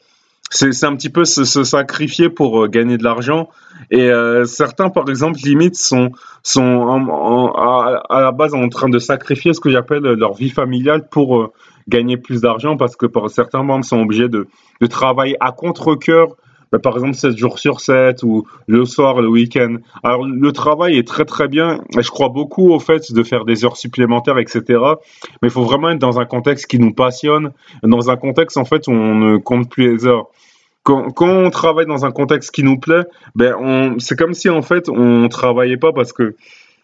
c'est 0.50 0.84
un 0.84 0.94
petit 0.94 1.10
peu 1.10 1.24
se, 1.24 1.44
sacrifier 1.44 2.28
pour 2.28 2.64
euh, 2.64 2.68
gagner 2.68 2.98
de 2.98 3.04
l'argent. 3.04 3.48
Et 3.90 4.10
certains, 4.46 4.90
par 4.90 5.08
exemple, 5.08 5.38
limite, 5.44 5.76
sont, 5.76 6.10
sont 6.42 7.52
à, 7.56 8.20
la 8.20 8.32
base 8.32 8.52
en 8.54 8.68
train 8.68 8.88
de 8.88 8.98
sacrifier 8.98 9.54
ce 9.54 9.60
que 9.60 9.70
j'appelle 9.70 10.02
leur 10.02 10.34
vie 10.34 10.50
familiale 10.50 11.08
pour 11.08 11.52
gagner 11.88 12.16
plus 12.16 12.40
d'argent 12.40 12.76
parce 12.76 12.96
que 12.96 13.06
par, 13.06 13.30
certains 13.30 13.62
membres 13.62 13.84
sont 13.84 14.00
obligés 14.00 14.28
de, 14.28 14.48
de 14.80 14.86
travailler 14.86 15.36
à 15.40 15.52
contre-coeur, 15.52 16.36
bah, 16.72 16.78
par 16.80 16.94
exemple 16.94 17.14
7 17.14 17.36
jours 17.36 17.58
sur 17.58 17.80
7 17.80 18.22
ou 18.24 18.44
le 18.66 18.84
soir, 18.84 19.20
le 19.20 19.28
week-end. 19.28 19.76
Alors 20.02 20.26
le 20.26 20.52
travail 20.52 20.98
est 20.98 21.06
très 21.06 21.24
très 21.24 21.48
bien 21.48 21.80
je 21.96 22.10
crois 22.10 22.28
beaucoup 22.28 22.70
au 22.70 22.80
fait 22.80 23.12
de 23.12 23.22
faire 23.22 23.44
des 23.44 23.64
heures 23.64 23.76
supplémentaires, 23.76 24.38
etc. 24.38 24.62
Mais 25.42 25.48
il 25.48 25.50
faut 25.50 25.64
vraiment 25.64 25.90
être 25.90 25.98
dans 25.98 26.18
un 26.18 26.24
contexte 26.24 26.66
qui 26.66 26.78
nous 26.78 26.92
passionne, 26.92 27.52
dans 27.82 28.10
un 28.10 28.16
contexte 28.16 28.56
en 28.56 28.64
fait 28.64 28.88
où 28.88 28.92
on 28.92 29.14
ne 29.14 29.36
compte 29.36 29.70
plus 29.70 29.92
les 29.92 30.06
heures. 30.06 30.26
Quand, 30.82 31.10
quand, 31.10 31.28
on 31.28 31.50
travaille 31.50 31.86
dans 31.86 32.04
un 32.04 32.12
contexte 32.12 32.52
qui 32.52 32.62
nous 32.62 32.78
plaît, 32.78 33.02
ben 33.34 33.96
c'est 33.98 34.16
comme 34.16 34.34
si 34.34 34.48
en 34.48 34.62
fait 34.62 34.88
on 34.88 35.28
travaillait 35.28 35.76
pas 35.76 35.92
parce 35.92 36.12
que 36.12 36.36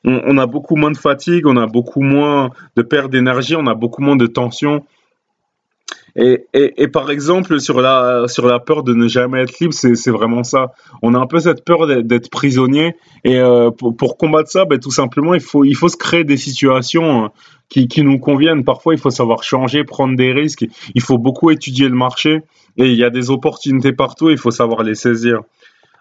on, 0.05 0.39
a 0.39 0.47
beaucoup 0.47 0.77
moins 0.77 0.91
de 0.91 0.97
fatigue, 0.97 1.47
on 1.47 1.57
a 1.57 1.67
beaucoup 1.67 2.03
moins 2.03 2.51
de 2.77 2.83
perte 2.83 3.11
d'énergie, 3.11 3.55
on 3.57 3.67
a 3.67 3.75
beaucoup 3.75 4.03
moins 4.03 4.17
de 4.17 4.27
tension. 4.27 4.85
Et, 6.15 6.45
et, 6.53 6.89
par 6.89 7.11
exemple, 7.11 7.59
sur 7.59 7.81
la, 7.81 8.29
sur 8.29 8.47
la 8.47 8.59
peur 8.59 8.83
de 8.83 8.93
ne 8.93 9.09
jamais 9.09 9.43
être 9.43 9.59
libre, 9.61 9.73
c'est 9.73 10.11
vraiment 10.11 10.45
ça. 10.45 10.73
On 11.01 11.15
a 11.15 11.19
un 11.19 11.27
peu 11.27 11.41
cette 11.41 11.65
peur 11.65 11.87
d'être 11.87 12.29
prisonnier. 12.29 12.95
Et 13.25 13.39
euh, 13.39 13.71
pour, 13.71 14.19
combattre 14.19 14.51
ça, 14.51 14.67
ben, 14.67 14.79
tout 14.79 14.91
simplement, 14.91 15.33
il 15.33 15.41
faut, 15.41 15.65
il 15.65 15.75
faut 15.75 15.89
se 15.89 15.97
créer 15.97 16.25
des 16.25 16.37
situations 16.37 17.25
euh, 17.25 17.29
qui, 17.71 17.89
qui 17.89 18.03
nous 18.03 18.19
conviennent. 18.19 18.63
Parfois, 18.63 18.93
il 18.93 19.01
faut 19.01 19.11
savoir 19.11 19.43
changer, 19.43 19.85
prendre 19.85 20.15
des 20.15 20.33
risques. 20.33 20.67
Il 20.95 21.01
faut 21.01 21.17
beaucoup 21.17 21.51
étudier 21.51 21.89
le 21.89 21.95
marché. 21.95 22.43
Et 22.77 22.91
il 22.91 22.97
y 22.97 23.05
a 23.05 23.11
des 23.11 23.31
opportunités 23.31 23.93
partout, 23.93 24.31
il 24.31 24.39
faut 24.39 24.51
savoir 24.51 24.83
les 24.83 24.95
saisir. 24.95 25.41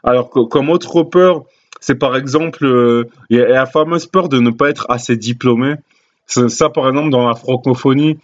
Alors, 0.04 0.30
comme 0.30 0.70
autre 0.70 1.04
peur, 1.04 1.44
c'est 1.82 1.96
par 1.96 2.16
exemple, 2.16 2.64
euh, 2.66 3.10
y 3.30 3.40
a 3.40 3.48
la 3.50 3.66
fameuse 3.66 4.06
peur 4.06 4.30
de 4.30 4.40
ne 4.40 4.52
pas 4.52 4.70
être 4.70 4.86
assez 4.90 5.18
diplômé. 5.18 5.76
Ça, 6.28 6.70
par 6.70 6.88
exemple, 6.88 7.10
dans 7.10 7.28
la 7.28 7.36
francophonie, 7.36 8.18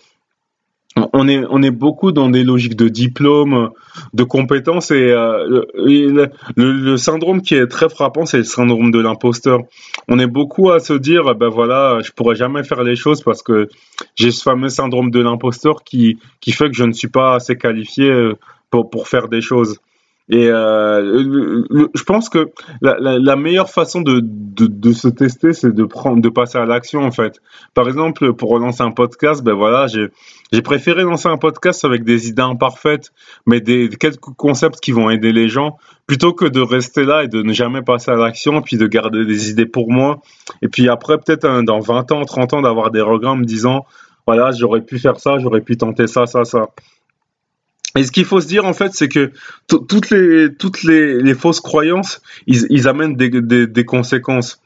on 1.14 1.28
est, 1.28 1.44
on 1.50 1.62
est 1.62 1.72
beaucoup 1.72 2.12
dans 2.12 2.30
des 2.30 2.44
logiques 2.44 2.76
de 2.76 2.88
diplôme, 2.88 3.72
de 4.14 4.24
compétences 4.24 4.92
et, 4.92 5.12
euh, 5.12 5.64
le, 5.76 6.98
syndrome 6.98 7.42
qui 7.42 7.56
est 7.56 7.68
très 7.68 7.90
frappant, 7.90 8.26
c'est 8.26 8.38
le 8.38 8.44
syndrome 8.44 8.92
de 8.92 9.00
l'imposteur. 9.00 9.60
On 10.08 10.20
est 10.20 10.28
beaucoup 10.28 10.72
à 10.72 10.80
se 10.80 10.94
dire, 10.94 11.36
ben 11.36 11.50
voilà, 11.50 12.00
je 12.04 12.12
pourrais 12.12 12.36
jamais 12.36 12.64
faire 12.64 12.84
les 12.84 12.96
choses 12.96 13.22
parce 13.22 13.44
que 13.44 13.68
j'ai 14.16 14.32
ce 14.32 14.42
fameux 14.42 14.70
syndrome 14.70 15.12
de 15.12 15.20
l'imposteur 15.20 15.84
qui, 15.84 16.18
qui 16.40 16.52
fait 16.52 16.68
que 16.68 16.76
je 16.76 16.84
ne 16.84 16.94
suis 16.94 17.10
pas 17.10 17.36
assez 17.36 17.58
qualifié 17.58 18.10
euh, 18.10 18.34
pour, 18.70 18.90
pour 18.90 19.08
faire 19.08 19.28
des 19.28 19.42
choses. 19.42 19.80
Et 20.30 20.50
euh, 20.50 21.64
je 21.96 22.04
pense 22.04 22.28
que 22.28 22.50
la, 22.82 22.98
la, 23.00 23.18
la 23.18 23.36
meilleure 23.38 23.70
façon 23.70 24.02
de, 24.02 24.20
de, 24.22 24.68
de 24.68 24.92
se 24.92 25.08
tester, 25.08 25.54
c'est 25.54 25.74
de 25.74 25.84
prendre, 25.86 26.22
de 26.22 26.30
passer 26.30 26.58
à 26.58 26.66
l'action 26.66 27.02
en 27.04 27.12
fait. 27.12 27.42
Par 27.74 27.88
exemple, 27.88 28.34
pour 28.34 28.50
relancer 28.50 28.82
un 28.82 28.92
podcast, 28.92 29.42
ben 29.42 29.54
voilà, 29.54 29.88
j'ai 29.88 30.10
j'ai 30.52 30.62
préféré 30.62 31.04
lancer 31.04 31.28
un 31.28 31.38
podcast 31.38 31.84
avec 31.86 32.04
des 32.04 32.30
idées 32.30 32.42
imparfaites, 32.42 33.12
mais 33.46 33.62
des 33.62 33.90
quelques 33.90 34.20
concepts 34.20 34.80
qui 34.80 34.92
vont 34.92 35.10
aider 35.10 35.32
les 35.32 35.50
gens, 35.50 35.78
plutôt 36.08 36.34
que 36.34 36.46
de 36.46 36.62
rester 36.62 37.04
là 37.04 37.24
et 37.24 37.28
de 37.28 37.42
ne 37.42 37.54
jamais 37.54 37.82
passer 37.82 38.12
à 38.12 38.16
l'action, 38.16 38.62
puis 38.62 38.78
de 38.78 38.88
garder 38.88 39.26
des 39.26 39.50
idées 39.50 39.66
pour 39.66 39.92
moi. 39.92 40.22
Et 40.62 40.70
puis 40.70 40.90
après, 40.90 41.18
peut-être 41.18 41.64
dans 41.64 41.80
20 41.80 42.12
ans, 42.12 42.26
30 42.26 42.54
ans, 42.54 42.62
d'avoir 42.62 42.92
des 42.92 43.02
regrets 43.02 43.36
me 43.36 43.46
disant, 43.46 43.86
voilà, 44.26 44.52
j'aurais 44.52 44.82
pu 44.82 45.00
faire 45.00 45.20
ça, 45.20 45.38
j'aurais 45.40 45.62
pu 45.62 45.78
tenter 45.78 46.08
ça, 46.08 46.26
ça, 46.26 46.44
ça. 46.46 46.68
Et 47.98 48.04
ce 48.04 48.12
qu'il 48.12 48.26
faut 48.26 48.40
se 48.40 48.48
dire 48.48 48.66
en 48.66 48.74
fait, 48.74 48.94
c'est 48.94 49.08
que 49.08 49.32
toutes 49.68 50.10
les 50.10 50.54
toutes 50.54 50.84
les, 50.84 51.22
les, 51.22 51.34
fausses 51.34 51.60
croyances, 51.60 52.22
ils, 52.46 52.88
amènent 52.88 53.16
des, 53.16 53.30
des, 53.68 53.86
conséquences. 53.86 54.62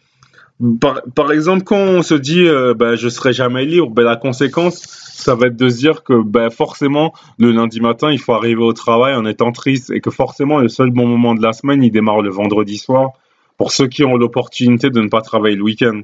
Par, 0.80 1.02
par, 1.16 1.32
exemple, 1.32 1.64
quand 1.64 1.78
on 1.78 2.04
se 2.04 2.14
dit 2.14 2.46
euh, 2.46 2.74
ben, 2.74 2.96
je 2.96 3.10
serai 3.10 3.34
jamais 3.34 3.66
libre, 3.66 3.90
ben, 3.90 4.04
la 4.04 4.16
conséquence, 4.18 4.82
ça 5.14 5.34
va 5.34 5.48
être 5.48 5.56
de 5.56 5.70
se 5.70 5.78
dire 5.78 6.04
que 6.04 6.22
ben, 6.22 6.50
forcément, 6.50 7.14
le 7.40 7.52
lundi 7.52 7.80
matin, 7.80 8.12
il 8.12 8.20
faut 8.20 8.34
arriver 8.34 8.62
au 8.62 8.74
travail 8.74 9.16
en 9.16 9.26
étant 9.26 9.52
triste 9.52 9.92
et 9.92 10.02
que 10.02 10.12
forcément, 10.12 10.60
le 10.60 10.68
seul 10.68 10.92
bon 10.92 11.08
moment 11.08 11.34
de 11.34 11.42
la 11.42 11.54
semaine, 11.54 11.84
il 11.84 11.92
démarre 11.92 12.22
le 12.22 12.30
vendredi 12.30 12.78
soir 12.78 13.12
pour 13.58 13.72
ceux 13.72 13.88
qui 13.88 14.04
ont 14.04 14.18
l'opportunité 14.18 14.90
de 14.90 15.02
ne 15.02 15.08
pas 15.08 15.22
travailler 15.22 15.56
le 15.56 15.64
week-end 15.64 16.02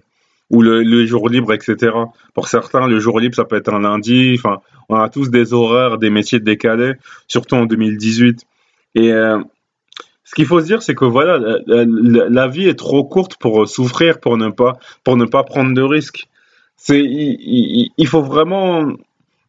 ou 0.50 0.62
le, 0.62 1.06
jour 1.06 1.30
libre, 1.30 1.54
etc. 1.54 1.92
Pour 2.34 2.48
certains, 2.48 2.88
le 2.88 3.00
jour 3.00 3.20
libre, 3.20 3.36
ça 3.36 3.46
peut 3.46 3.58
être 3.58 3.74
un 3.74 3.80
lundi. 3.80 4.36
Enfin, 4.38 4.60
on 4.90 4.96
a 4.96 5.10
tous 5.10 5.30
des 5.30 5.54
horaires, 5.54 5.98
des 5.98 6.10
métiers 6.10 6.40
décalés, 6.40 6.94
surtout 7.28 7.56
en 7.56 7.66
2018. 7.66 8.46
Et 8.96 9.12
euh, 9.12 9.40
ce 10.24 10.36
qu'il 10.36 10.46
faut 10.46 10.60
se 10.60 10.66
dire, 10.66 10.82
c'est 10.82 10.96
que 10.96 11.06
voilà, 11.06 11.40
la, 11.68 12.48
vie 12.48 12.68
est 12.68 12.78
trop 12.78 13.04
courte 13.04 13.38
pour 13.38 13.68
souffrir, 13.68 14.20
pour 14.20 14.38
ne 14.38 14.50
pas, 14.50 14.74
pour 15.04 15.18
ne 15.18 15.26
pas 15.26 15.44
prendre 15.44 15.74
de 15.74 15.82
risques. 15.82 16.28
C'est, 16.76 17.02
il, 17.02 18.08
faut 18.08 18.22
vraiment, 18.22 18.88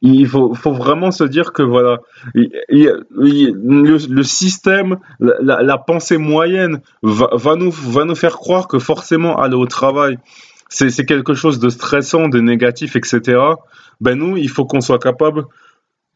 il 0.02 0.26
faut, 0.26 0.54
faut, 0.54 0.72
vraiment 0.72 1.10
se 1.10 1.24
dire 1.24 1.52
que 1.52 1.62
voilà, 1.62 1.98
il, 2.34 2.92
le, 3.10 4.06
le, 4.08 4.22
système, 4.22 4.98
la, 5.20 5.62
la, 5.62 5.78
pensée 5.78 6.16
moyenne 6.16 6.80
va, 7.02 7.28
va, 7.32 7.56
nous, 7.56 7.70
va 7.70 8.04
nous 8.04 8.14
faire 8.14 8.36
croire 8.36 8.66
que 8.66 8.78
forcément 8.78 9.36
aller 9.38 9.56
au 9.56 9.66
travail, 9.66 10.16
c'est 10.68 11.06
quelque 11.06 11.34
chose 11.34 11.58
de 11.58 11.68
stressant, 11.68 12.28
de 12.28 12.40
négatif, 12.40 12.96
etc. 12.96 13.40
Ben 14.00 14.16
nous, 14.16 14.36
il 14.36 14.48
faut 14.48 14.64
qu'on 14.64 14.80
soit 14.80 14.98
capable 14.98 15.44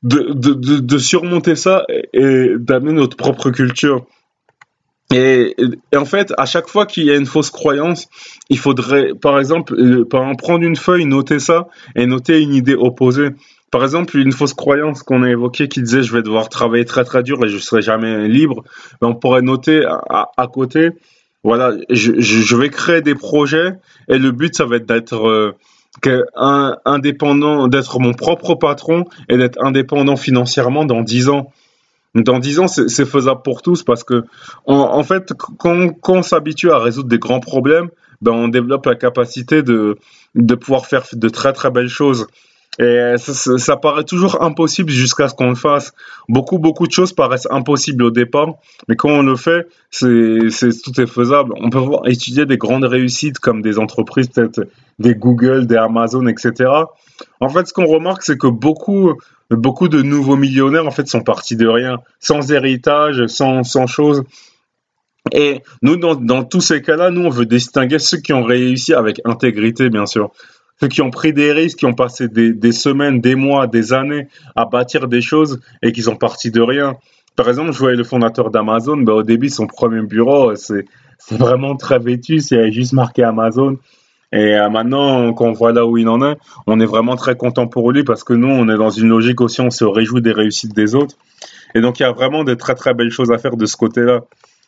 de, 0.03 0.33
de, 0.35 0.81
de, 0.81 0.99
surmonter 0.99 1.57
ça 1.57 1.85
et, 2.13 2.55
d'amener 2.59 2.93
notre 2.93 3.17
propre 3.17 3.51
culture. 3.51 4.07
Et, 5.15 5.55
et, 5.93 5.97
en 5.97 6.05
fait, 6.05 6.33
à 6.39 6.47
chaque 6.47 6.69
fois 6.69 6.87
qu'il 6.87 7.05
y 7.05 7.11
a 7.11 7.17
une 7.17 7.27
fausse 7.27 7.51
croyance, 7.51 8.09
il 8.49 8.59
faudrait, 8.59 9.13
par 9.15 9.39
exemple, 9.39 9.75
prendre 10.07 10.65
une 10.65 10.77
feuille, 10.77 11.07
noter 11.07 11.39
ça 11.39 11.69
et 11.95 12.07
noter 12.07 12.41
une 12.41 12.55
idée 12.55 12.75
opposée. 12.75 13.31
Par 13.71 13.83
exemple, 13.85 14.19
une 14.19 14.33
fausse 14.33 14.55
croyance 14.55 15.03
qu'on 15.03 15.23
a 15.23 15.31
évoquée 15.31 15.69
qui 15.69 15.83
disait 15.83 16.03
je 16.03 16.13
vais 16.13 16.23
devoir 16.23 16.49
travailler 16.49 16.85
très 16.85 17.05
très 17.05 17.23
dur 17.23 17.43
et 17.45 17.49
je 17.49 17.59
serai 17.59 17.81
jamais 17.81 18.29
libre, 18.29 18.65
ben 19.01 19.09
on 19.09 19.15
pourrait 19.15 19.41
noter 19.41 19.85
à, 19.85 20.31
à 20.37 20.47
côté 20.47 20.91
voilà, 21.45 21.73
je, 21.91 22.21
je, 22.21 22.57
vais 22.57 22.69
créer 22.69 23.01
des 23.01 23.17
projets 23.17 23.75
et 24.09 24.19
le 24.19 24.31
but, 24.31 24.55
ça 24.55 24.65
va 24.65 24.77
être 24.77 24.87
d'être 24.87 25.27
euh, 25.27 25.53
indépendant, 26.85 27.69
d'être 27.69 27.99
mon 27.99 28.15
propre 28.15 28.55
patron 28.55 29.05
et 29.29 29.37
d'être 29.37 29.63
indépendant 29.63 30.17
financièrement 30.17 30.85
dans 30.85 31.03
10 31.03 31.29
ans. 31.29 31.53
Dans 32.15 32.39
10 32.39 32.61
ans, 32.61 32.69
c'est 32.69 33.07
faisable 33.07 33.41
pour 33.43 33.63
tous 33.63 33.83
parce 33.83 34.05
que, 34.05 34.25
en, 34.67 35.03
fait, 35.03 35.33
quand, 35.59 35.89
quand 36.01 36.15
on 36.15 36.23
s'habitue 36.23 36.71
à 36.71 36.79
résoudre 36.79 37.09
des 37.09 37.19
grands 37.19 37.41
problèmes, 37.41 37.89
ben, 38.21 38.33
on 38.33 38.49
développe 38.49 38.87
la 38.87 38.95
capacité 38.95 39.63
de, 39.63 39.97
de 40.35 40.55
pouvoir 40.55 40.87
faire 40.87 41.05
de 41.13 41.29
très 41.29 41.53
très 41.53 41.71
belles 41.71 41.89
choses. 41.89 42.27
Et 42.79 43.15
ça, 43.19 43.59
ça, 43.59 43.77
paraît 43.77 44.05
toujours 44.05 44.43
impossible 44.43 44.91
jusqu'à 44.91 45.29
ce 45.29 45.35
qu'on 45.35 45.51
le 45.51 45.55
fasse. 45.55 45.93
Beaucoup, 46.29 46.59
beaucoup 46.59 46.87
de 46.87 46.93
choses 46.93 47.13
paraissent 47.13 47.49
impossibles 47.51 48.03
au 48.03 48.11
départ, 48.11 48.55
mais 48.89 48.97
quand 48.97 49.11
on 49.11 49.23
le 49.23 49.37
fait, 49.37 49.67
c'est, 49.91 50.39
tout 50.83 50.99
est 50.99 51.07
faisable. 51.07 51.53
On 51.61 51.69
peut 51.69 51.83
étudier 52.07 52.47
des 52.47 52.57
grandes 52.57 52.85
réussites 52.85 53.39
comme 53.39 53.61
des 53.61 53.79
entreprises, 53.79 54.29
peut-être 54.29 54.67
des 54.99 55.15
Google, 55.15 55.67
des 55.67 55.77
Amazon, 55.77 56.27
etc. 56.27 56.71
En 57.41 57.49
fait, 57.51 57.67
ce 57.67 57.75
qu'on 57.75 57.87
remarque, 57.87 58.23
c'est 58.23 58.39
que 58.39 58.47
beaucoup, 58.47 59.13
beaucoup 59.51 59.89
de 59.89 60.01
nouveaux 60.01 60.37
millionnaires, 60.37 60.87
en 60.87 60.93
fait, 60.93 61.07
sont 61.09 61.23
partis 61.23 61.57
de 61.57 61.69
rien, 61.69 61.99
sans 62.21 62.53
héritage, 62.53 63.27
sans, 63.27 63.65
sans 63.65 63.87
choses. 63.87 64.25
Et 65.31 65.63
nous, 65.83 65.97
dans 65.97 66.45
tous 66.45 66.63
ces 66.63 66.81
cas-là, 66.81 67.11
nous, 67.11 67.27
on 67.27 67.31
veut 67.31 67.47
distinguer 67.47 67.99
ceux 67.99 68.19
qui 68.19 68.33
ont 68.33 68.45
réussi 68.45 68.95
avec 68.95 69.21
intégrité, 69.27 69.91
bien 69.91 70.07
sûr 70.07 70.33
ceux 70.81 70.89
qui 70.89 71.03
ont 71.03 71.11
pris 71.11 71.33
des 71.33 71.53
risques, 71.53 71.79
qui 71.79 71.87
ont 71.87 71.95
passé 71.95 72.29
des, 72.29 72.73
semaines, 72.73 73.21
des 73.21 73.35
mois, 73.35 73.67
des 73.67 73.93
années 73.93 74.29
à 74.57 74.65
bâtir 74.65 75.09
des 75.09 75.21
choses 75.21 75.61
et 75.83 75.93
qui 75.93 76.03
sont 76.03 76.17
partis 76.17 76.51
de 76.51 76.61
rien. 76.61 76.97
Par 77.37 77.49
exemple, 77.49 77.73
je 77.73 77.79
voyais 77.79 77.97
le 77.97 78.05
fondateur 78.05 78.51
d'Amazon, 78.51 78.99
ben, 78.99 79.13
au 79.13 79.23
début, 79.23 79.49
son 79.49 79.67
premier 79.67 80.03
bureau, 80.03 80.55
c'est 80.57 80.87
vraiment 81.31 81.77
très 81.77 81.99
vêtu, 81.99 82.41
c'est 82.41 82.73
juste 82.73 82.93
marqué 82.93 83.23
Amazon. 83.23 83.79
Et 84.33 84.57
euh, 84.57 84.71
maintenant, 84.71 85.33
quand 85.35 85.47
on 85.47 85.53
voit 85.53 85.73
là 85.73 85.87
où 85.87 85.99
il 85.99 86.09
en 86.09 86.23
est, 86.23 86.37
on 86.67 86.81
est 86.81 86.87
vraiment 86.87 87.17
très 87.17 87.37
content 87.37 87.67
pour 87.67 87.93
lui 87.93 88.03
parce 88.03 88.25
que 88.25 88.33
nous, 88.33 88.49
on 88.49 88.69
est 88.69 88.79
dans 88.79 88.91
une 88.91 89.09
logique 89.09 89.41
aussi, 89.41 89.61
on 89.61 89.71
se 89.71 89.85
réjouit 89.85 90.23
des 90.23 90.33
réussites 90.33 90.75
des 90.75 90.95
autres. 90.95 91.17
Et 91.75 91.81
donc, 91.81 92.01
il 92.01 92.03
y 92.03 92.07
a 92.07 92.13
vraiment 92.13 92.43
des 92.43 92.57
très 92.57 92.75
très 92.75 92.95
belles 92.95 93.11
choses 93.11 93.31
à 93.31 93.39
faire 93.39 93.57
de 93.57 93.67
ce 93.67 93.77
côté-là. 93.77 94.21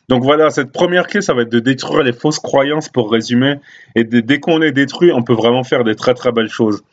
Donc 0.07 0.23
voilà, 0.23 0.49
cette 0.49 0.71
première 0.71 1.07
clé, 1.07 1.21
ça 1.21 1.33
va 1.33 1.41
être 1.43 1.51
de 1.51 1.59
détruire 1.59 2.03
les 2.03 2.13
fausses 2.13 2.39
croyances 2.39 2.89
pour 2.89 3.11
résumer. 3.11 3.55
Et 3.95 4.03
dès 4.03 4.39
qu'on 4.39 4.59
les 4.59 4.71
détruit, 4.71 5.11
on 5.11 5.23
peut 5.23 5.33
vraiment 5.33 5.63
faire 5.63 5.83
des 5.83 5.95
très 5.95 6.13
très 6.13 6.31
belles 6.31 6.49
choses. 6.49 6.83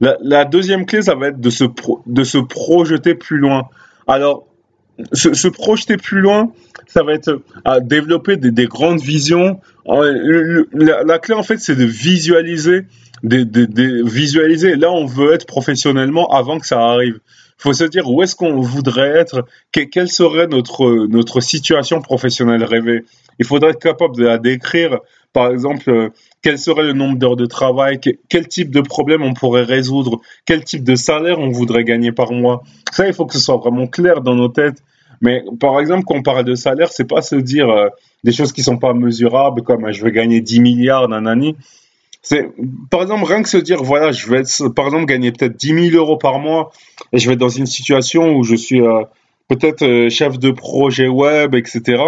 La, 0.00 0.44
deuxième 0.44 0.86
clé, 0.86 1.02
ça 1.02 1.14
va 1.14 1.28
être 1.28 1.40
de 1.40 1.50
se, 1.50 1.64
de 2.06 2.24
se 2.24 2.38
projeter 2.38 3.14
plus 3.14 3.38
loin. 3.38 3.68
Alors, 4.06 4.46
se, 5.12 5.48
projeter 5.48 5.96
plus 5.96 6.20
loin, 6.20 6.52
ça 6.86 7.02
va 7.02 7.14
être 7.14 7.40
à 7.64 7.80
développer 7.80 8.36
des, 8.36 8.66
grandes 8.66 9.00
visions. 9.00 9.60
La, 9.86 11.18
clé, 11.18 11.34
en 11.34 11.42
fait, 11.42 11.58
c'est 11.58 11.76
de 11.76 11.84
visualiser, 11.84 12.82
de, 13.22 14.04
visualiser. 14.04 14.76
Là, 14.76 14.92
on 14.92 15.06
veut 15.06 15.32
être 15.32 15.46
professionnellement 15.46 16.28
avant 16.32 16.58
que 16.58 16.66
ça 16.66 16.80
arrive 16.80 17.20
faut 17.58 17.72
se 17.72 17.84
dire 17.84 18.08
où 18.10 18.22
est-ce 18.22 18.36
qu'on 18.36 18.60
voudrait 18.60 19.10
être, 19.10 19.44
quelle 19.72 20.08
serait 20.08 20.46
notre, 20.46 21.06
notre 21.06 21.40
situation 21.40 22.00
professionnelle 22.00 22.64
rêvée. 22.64 23.04
Il 23.38 23.46
faudrait 23.46 23.70
être 23.70 23.82
capable 23.82 24.16
de 24.16 24.24
la 24.24 24.38
décrire, 24.38 24.98
par 25.32 25.50
exemple, 25.50 25.90
euh, 25.90 26.08
quel 26.42 26.58
serait 26.58 26.84
le 26.84 26.92
nombre 26.92 27.18
d'heures 27.18 27.36
de 27.36 27.46
travail, 27.46 27.98
quel 28.28 28.48
type 28.48 28.70
de 28.70 28.80
problème 28.80 29.22
on 29.22 29.34
pourrait 29.34 29.64
résoudre, 29.64 30.20
quel 30.46 30.62
type 30.62 30.84
de 30.84 30.94
salaire 30.94 31.38
on 31.38 31.50
voudrait 31.50 31.84
gagner 31.84 32.12
par 32.12 32.32
mois. 32.32 32.62
Ça, 32.92 33.06
il 33.06 33.14
faut 33.14 33.26
que 33.26 33.34
ce 33.34 33.40
soit 33.40 33.56
vraiment 33.56 33.86
clair 33.86 34.20
dans 34.20 34.34
nos 34.34 34.48
têtes. 34.48 34.82
Mais 35.20 35.42
par 35.58 35.80
exemple, 35.80 36.04
quand 36.06 36.16
on 36.16 36.22
parle 36.22 36.44
de 36.44 36.54
salaire, 36.54 36.92
c'est 36.92 37.08
pas 37.08 37.22
se 37.22 37.36
dire 37.36 37.70
euh, 37.70 37.88
des 38.24 38.32
choses 38.32 38.52
qui 38.52 38.62
sont 38.62 38.78
pas 38.78 38.94
mesurables, 38.94 39.62
comme 39.62 39.90
je 39.90 40.04
vais 40.04 40.12
gagner 40.12 40.40
10 40.40 40.60
milliards 40.60 41.08
d'un 41.08 41.26
année. 41.26 41.56
C'est, 42.24 42.50
par 42.90 43.02
exemple, 43.02 43.24
rien 43.24 43.42
que 43.42 43.50
se 43.50 43.58
dire, 43.58 43.84
voilà, 43.84 44.10
je 44.10 44.26
vais, 44.28 44.42
par 44.74 44.86
exemple, 44.86 45.04
gagner 45.04 45.30
peut-être 45.30 45.56
10 45.58 45.90
000 45.90 45.96
euros 46.02 46.16
par 46.16 46.38
mois 46.38 46.72
et 47.12 47.18
je 47.18 47.26
vais 47.28 47.34
être 47.34 47.40
dans 47.40 47.50
une 47.50 47.66
situation 47.66 48.34
où 48.34 48.44
je 48.44 48.54
suis 48.54 48.80
euh, 48.80 49.02
peut-être 49.48 49.82
euh, 49.82 50.08
chef 50.08 50.38
de 50.38 50.50
projet 50.50 51.06
web, 51.06 51.54
etc. 51.54 52.02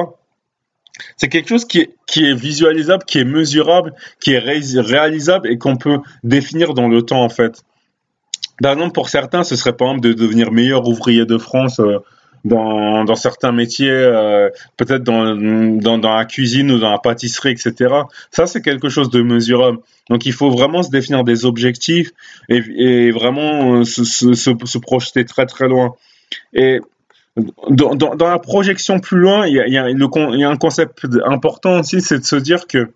C'est 1.18 1.28
quelque 1.28 1.50
chose 1.50 1.66
qui 1.66 1.80
est, 1.80 1.90
qui 2.06 2.24
est 2.24 2.34
visualisable, 2.34 3.04
qui 3.04 3.18
est 3.18 3.24
mesurable, 3.24 3.92
qui 4.18 4.32
est 4.32 4.38
réalisable 4.38 5.52
et 5.52 5.58
qu'on 5.58 5.76
peut 5.76 5.98
définir 6.24 6.72
dans 6.72 6.88
le 6.88 7.02
temps, 7.02 7.22
en 7.22 7.28
fait. 7.28 7.62
Par 8.62 8.72
exemple, 8.72 8.92
pour 8.92 9.10
certains, 9.10 9.44
ce 9.44 9.54
serait 9.54 9.76
par 9.76 9.88
exemple 9.88 10.08
de 10.08 10.14
devenir 10.14 10.50
meilleur 10.50 10.88
ouvrier 10.88 11.26
de 11.26 11.36
France 11.36 11.78
euh, 11.78 11.98
dans, 12.46 13.04
dans 13.04 13.16
certains 13.16 13.50
métiers, 13.50 13.90
euh, 13.90 14.48
peut-être 14.76 15.02
dans, 15.02 15.34
dans, 15.34 15.98
dans, 15.98 16.16
la 16.16 16.24
cuisine 16.24 16.70
ou 16.70 16.78
dans 16.78 16.92
la 16.92 16.98
pâtisserie, 16.98 17.50
etc. 17.50 17.92
Ça, 18.30 18.46
c'est 18.46 18.62
quelque 18.62 18.88
chose 18.88 19.10
de 19.10 19.20
mesurable. 19.20 19.78
Donc, 20.08 20.26
il 20.26 20.32
faut 20.32 20.50
vraiment 20.50 20.84
se 20.84 20.90
définir 20.90 21.24
des 21.24 21.44
objectifs 21.44 22.12
et, 22.48 22.62
et 22.76 23.10
vraiment 23.10 23.74
euh, 23.74 23.84
se, 23.84 24.04
se, 24.04 24.32
se, 24.34 24.78
projeter 24.78 25.24
très 25.24 25.46
très 25.46 25.66
loin. 25.66 25.94
Et 26.52 26.80
dans, 27.68 27.96
dans, 27.96 28.28
la 28.28 28.38
projection 28.38 29.00
plus 29.00 29.18
loin, 29.18 29.46
il 29.46 29.54
y 29.54 29.60
a, 29.60 29.66
y 29.66 29.76
a, 29.78 29.90
il 29.90 30.40
y 30.40 30.44
a 30.44 30.48
un 30.48 30.56
concept 30.56 31.04
important 31.26 31.80
aussi, 31.80 32.00
c'est 32.00 32.20
de 32.20 32.24
se 32.24 32.36
dire 32.36 32.68
que 32.68 32.90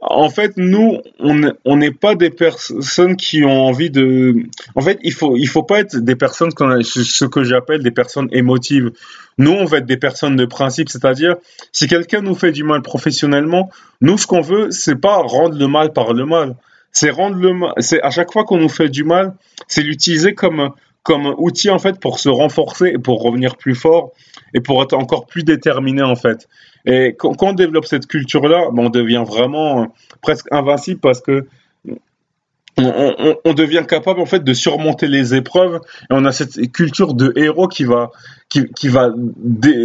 en 0.00 0.28
fait, 0.28 0.52
nous, 0.56 1.00
on 1.18 1.76
n'est 1.76 1.90
pas 1.90 2.14
des 2.14 2.28
personnes 2.30 3.16
qui 3.16 3.44
ont 3.44 3.66
envie 3.66 3.90
de. 3.90 4.34
En 4.74 4.82
fait, 4.82 4.98
il 5.02 5.12
faut, 5.12 5.36
il 5.36 5.46
faut 5.46 5.62
pas 5.62 5.80
être 5.80 5.96
des 5.96 6.16
personnes, 6.16 6.50
ce 6.50 7.24
que 7.24 7.44
j'appelle 7.44 7.82
des 7.82 7.90
personnes 7.90 8.28
émotives. 8.30 8.90
Nous, 9.38 9.50
on 9.50 9.64
va 9.64 9.78
être 9.78 9.86
des 9.86 9.96
personnes 9.96 10.36
de 10.36 10.44
principe, 10.44 10.90
c'est-à-dire, 10.90 11.36
si 11.72 11.86
quelqu'un 11.86 12.20
nous 12.20 12.34
fait 12.34 12.52
du 12.52 12.62
mal 12.62 12.82
professionnellement, 12.82 13.70
nous, 14.02 14.18
ce 14.18 14.26
qu'on 14.26 14.42
veut, 14.42 14.70
c'est 14.70 14.96
pas 14.96 15.16
rendre 15.16 15.58
le 15.58 15.66
mal 15.66 15.92
par 15.92 16.12
le 16.12 16.26
mal. 16.26 16.56
C'est 16.92 17.10
rendre 17.10 17.36
le 17.36 17.54
mal. 17.54 17.72
C'est 17.78 18.02
à 18.02 18.10
chaque 18.10 18.32
fois 18.32 18.44
qu'on 18.44 18.58
nous 18.58 18.68
fait 18.68 18.90
du 18.90 19.04
mal, 19.04 19.34
c'est 19.66 19.82
l'utiliser 19.82 20.34
comme 20.34 20.72
comme 21.02 21.32
outil 21.38 21.70
en 21.70 21.78
fait 21.78 22.00
pour 22.00 22.18
se 22.18 22.28
renforcer 22.28 22.88
et 22.88 22.98
pour 22.98 23.22
revenir 23.22 23.56
plus 23.56 23.76
fort 23.76 24.10
et 24.54 24.60
pour 24.60 24.82
être 24.82 24.94
encore 24.94 25.26
plus 25.26 25.44
déterminé 25.44 26.02
en 26.02 26.16
fait. 26.16 26.48
Et 26.86 27.14
quand, 27.18 27.42
on 27.42 27.52
développe 27.52 27.86
cette 27.86 28.06
culture-là, 28.06 28.70
ben, 28.72 28.84
on 28.84 28.90
devient 28.90 29.24
vraiment 29.26 29.82
euh, 29.82 29.86
presque 30.22 30.46
invincible 30.52 31.00
parce 31.00 31.20
que 31.20 31.46
on, 32.78 33.54
devient 33.54 33.84
capable 33.88 34.20
en 34.20 34.26
fait 34.26 34.44
de 34.44 34.52
surmonter 34.52 35.08
les 35.08 35.34
épreuves. 35.34 35.80
Et 36.02 36.06
on 36.10 36.24
a 36.24 36.32
cette 36.32 36.72
culture 36.72 37.14
de 37.14 37.32
héros 37.36 37.68
qui 37.68 37.84
va 37.84 38.10
qui 38.48 38.88
va 38.88 39.10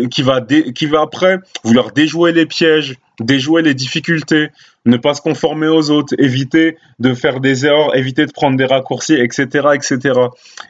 qui 0.09 0.85
va 0.85 1.01
après 1.01 1.37
vouloir 1.63 1.91
déjouer 1.91 2.33
les 2.33 2.45
pièges, 2.45 2.97
déjouer 3.19 3.61
les 3.61 3.73
difficultés, 3.73 4.49
ne 4.85 4.97
pas 4.97 5.13
se 5.13 5.21
conformer 5.21 5.67
aux 5.67 5.91
autres, 5.91 6.15
éviter 6.17 6.77
de 6.99 7.13
faire 7.13 7.39
des 7.39 7.65
erreurs, 7.65 7.95
éviter 7.95 8.25
de 8.25 8.31
prendre 8.31 8.57
des 8.57 8.65
raccourcis, 8.65 9.13
etc., 9.13 9.69
etc. 9.73 10.19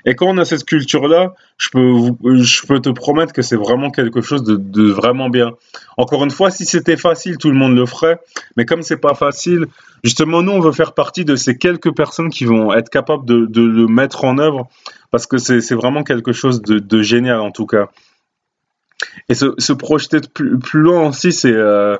Et 0.05 0.15
quand 0.15 0.27
on 0.27 0.37
a 0.37 0.45
cette 0.45 0.65
culture-là, 0.65 1.33
je 1.57 1.69
peux, 1.69 2.35
je 2.43 2.67
peux 2.67 2.79
te 2.81 2.89
promettre 2.89 3.31
que 3.31 3.41
c'est 3.41 3.55
vraiment 3.55 3.89
quelque 3.89 4.21
chose 4.21 4.43
de, 4.43 4.57
de, 4.57 4.91
vraiment 4.91 5.29
bien. 5.29 5.51
Encore 5.97 6.23
une 6.25 6.31
fois, 6.31 6.51
si 6.51 6.65
c'était 6.65 6.97
facile, 6.97 7.37
tout 7.37 7.49
le 7.49 7.55
monde 7.55 7.75
le 7.75 7.85
ferait. 7.85 8.19
Mais 8.57 8.65
comme 8.65 8.81
c'est 8.81 8.97
pas 8.97 9.13
facile, 9.13 9.67
justement, 10.03 10.41
nous, 10.41 10.51
on 10.51 10.59
veut 10.59 10.73
faire 10.73 10.93
partie 10.93 11.23
de 11.23 11.37
ces 11.37 11.57
quelques 11.57 11.95
personnes 11.95 12.29
qui 12.29 12.43
vont 12.43 12.73
être 12.73 12.89
capables 12.89 13.25
de, 13.25 13.45
de 13.45 13.61
le 13.61 13.87
mettre 13.87 14.25
en 14.25 14.37
œuvre 14.39 14.67
parce 15.11 15.25
que 15.25 15.37
c'est 15.37 15.75
vraiment 15.75 16.03
quelque 16.03 16.31
chose 16.31 16.61
de, 16.61 16.79
de, 16.79 17.01
génial, 17.01 17.39
en 17.39 17.51
tout 17.51 17.65
cas. 17.65 17.89
Et 19.29 19.35
se, 19.35 19.53
se 19.57 19.73
projeter 19.73 20.19
plus, 20.33 20.57
plus 20.57 20.79
loin 20.79 21.07
aussi, 21.07 21.33
c'est, 21.33 21.51
euh, 21.51 21.97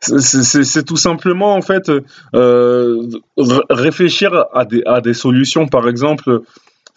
c'est 0.00 0.84
tout 0.84 0.96
simplement 0.96 1.54
en 1.54 1.62
fait 1.62 1.90
euh, 2.34 3.08
réfléchir 3.70 4.46
à 4.52 4.64
des, 4.64 4.82
à 4.86 5.00
des 5.00 5.14
solutions, 5.14 5.66
par 5.66 5.88
exemple, 5.88 6.42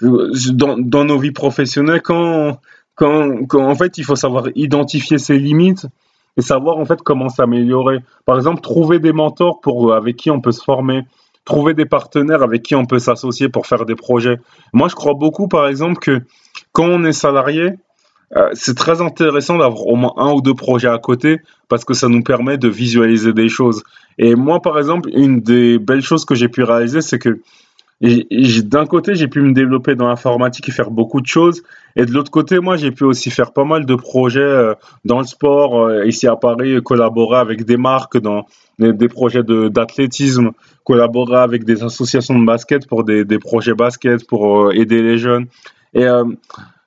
dans, 0.02 0.78
dans 0.78 1.06
nos 1.06 1.18
vies 1.18 1.32
professionnelles, 1.32 2.02
quand, 2.02 2.60
quand, 2.96 3.46
quand, 3.48 3.66
en 3.66 3.76
fait 3.76 3.98
il 3.98 4.04
faut 4.04 4.16
savoir 4.16 4.46
identifier 4.56 5.18
ses 5.18 5.38
limites 5.38 5.88
et 6.38 6.42
savoir 6.42 6.78
en 6.78 6.86
fait 6.86 7.02
comment 7.02 7.30
s'améliorer. 7.30 8.00
Par 8.26 8.38
exemple, 8.38 8.62
trouver 8.62 9.00
des 9.00 9.14
mentors 9.14 9.60
pour 9.62 9.94
avec 9.94 10.16
qui 10.16 10.30
on 10.30 10.42
peut 10.42 10.52
se 10.52 10.64
former, 10.64 11.04
trouver 11.46 11.74
des 11.74 11.86
partenaires 11.86 12.44
avec 12.44 12.64
qui 12.64 12.76
on 12.76 12.86
peut 12.86 13.00
s'associer 13.00 13.50
pour 13.50 13.66
faire 13.66 13.86
des 13.86 13.96
projets. 13.96 14.38
Moi, 14.74 14.88
je 14.88 14.96
crois 14.96 15.14
beaucoup, 15.14 15.48
par 15.48 15.68
exemple, 15.68 16.00
que 16.00 16.22
quand 16.72 16.86
on 16.86 17.04
est 17.04 17.14
salarié, 17.14 17.74
euh, 18.36 18.50
c'est 18.54 18.76
très 18.76 19.02
intéressant 19.02 19.58
d'avoir 19.58 19.88
au 19.88 19.96
moins 19.96 20.14
un 20.18 20.32
ou 20.34 20.42
deux 20.42 20.54
projets 20.54 20.88
à 20.88 20.98
côté 21.00 21.42
parce 21.68 21.84
que 21.84 21.94
ça 21.94 22.08
nous 22.08 22.22
permet 22.22 22.58
de 22.58 22.68
visualiser 22.68 23.34
des 23.34 23.50
choses. 23.50 23.84
Et 24.18 24.36
moi, 24.36 24.62
par 24.62 24.78
exemple, 24.78 25.10
une 25.14 25.42
des 25.42 25.80
belles 25.80 26.02
choses 26.02 26.26
que 26.26 26.36
j'ai 26.36 26.50
pu 26.50 26.64
réaliser, 26.64 27.02
c'est 27.02 27.20
que 27.20 27.40
d'un 28.02 28.86
côté, 28.86 29.16
j'ai 29.16 29.28
pu 29.28 29.42
me 29.42 29.52
développer 29.52 29.96
dans 29.96 30.08
l'informatique 30.08 30.70
et 30.70 30.72
faire 30.72 30.90
beaucoup 30.90 31.20
de 31.20 31.28
choses. 31.28 31.64
Et 31.98 32.06
de 32.06 32.12
l'autre 32.12 32.32
côté, 32.32 32.60
moi, 32.60 32.78
j'ai 32.78 32.92
pu 32.92 33.04
aussi 33.04 33.30
faire 33.30 33.52
pas 33.52 33.66
mal 33.66 33.86
de 33.86 33.96
projets 33.96 34.40
euh, 34.40 34.74
dans 35.04 35.20
le 35.20 35.26
sport, 35.26 35.82
euh, 35.82 36.06
ici 36.06 36.26
à 36.26 36.38
Paris, 36.38 36.82
collaborer 36.82 37.40
avec 37.40 37.66
des 37.66 37.76
marques 37.76 38.18
dans 38.18 38.46
des, 38.78 39.10
projets 39.10 39.44
d'athlétisme, 39.44 40.52
collaborer 40.86 41.40
avec 41.40 41.66
des 41.66 41.84
associations 41.84 42.40
de 42.40 42.46
basket 42.46 42.88
pour 42.88 43.04
des, 43.04 43.26
des 43.26 43.40
projets 43.40 43.74
basket, 43.74 44.26
pour 44.26 44.72
aider 44.72 45.02
les 45.02 45.18
jeunes. 45.18 45.48
Et 45.94 46.06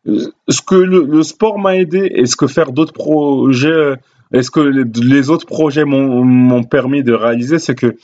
ce 0.05 0.61
que 0.67 0.75
le, 0.75 1.23
sport 1.23 1.59
m'a 1.59 1.77
aidé 1.77 2.11
et 2.15 2.27
ce 2.27 2.37
que 2.37 2.47
faire 2.47 2.73
d'autres 2.73 2.93
projets 2.93 3.95
et 4.35 4.43
ce 4.43 4.51
que 4.51 4.61
les 4.61 5.31
autres 5.31 5.47
projets 5.47 5.85
m'ont 5.85 6.65
permis 6.65 7.03
de 7.03 7.13
réaliser, 7.13 7.59
c'est 7.59 7.75
que 7.75 7.97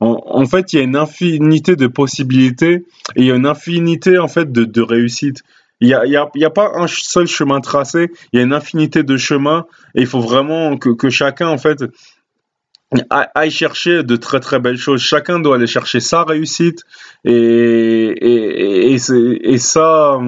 en, 0.00 0.44
fait, 0.44 0.72
il 0.72 0.76
y 0.76 0.80
a 0.80 0.82
une 0.82 0.96
infinité 0.96 1.76
de 1.76 1.86
possibilités 1.86 2.84
et 3.14 3.22
il 3.22 3.24
y 3.24 3.30
a 3.30 3.34
une 3.34 3.46
infinité 3.46 4.18
en 4.18 4.28
fait 4.28 4.52
de, 4.52 4.64
de 4.64 4.82
réussites. 4.82 5.42
Il 5.80 5.88
n'y 5.88 5.94
a, 6.16 6.22
a, 6.22 6.50
pas 6.50 6.72
un 6.74 6.86
seul 6.86 7.26
chemin 7.26 7.60
tracé, 7.60 8.10
il 8.32 8.38
y 8.38 8.40
a 8.40 8.44
une 8.44 8.52
infinité 8.52 9.02
de 9.02 9.16
chemins 9.16 9.66
et 9.94 10.00
il 10.00 10.06
faut 10.06 10.20
vraiment 10.20 10.76
que, 10.76 11.08
chacun 11.10 11.48
en 11.48 11.58
fait 11.58 11.84
aille 13.10 13.50
chercher 13.50 14.02
de 14.02 14.16
très 14.16 14.40
très 14.40 14.58
belles 14.58 14.78
choses. 14.78 15.02
Chacun 15.02 15.38
doit 15.38 15.56
aller 15.56 15.66
chercher 15.66 16.00
sa 16.00 16.24
réussite 16.24 16.82
et, 17.24 18.96
ça 19.58 20.18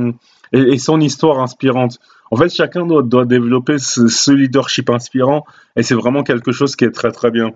et, 0.52 0.78
son 0.78 1.00
histoire 1.00 1.40
inspirante. 1.40 1.98
En 2.30 2.36
fait, 2.36 2.54
chacun 2.54 2.86
doit, 2.86 3.24
développer 3.24 3.78
ce, 3.78 4.30
leadership 4.30 4.90
inspirant 4.90 5.44
et 5.76 5.82
c'est 5.82 5.94
vraiment 5.94 6.22
quelque 6.22 6.52
chose 6.52 6.76
qui 6.76 6.84
est 6.84 6.90
très 6.90 7.12
très 7.12 7.30
bien. 7.30 7.52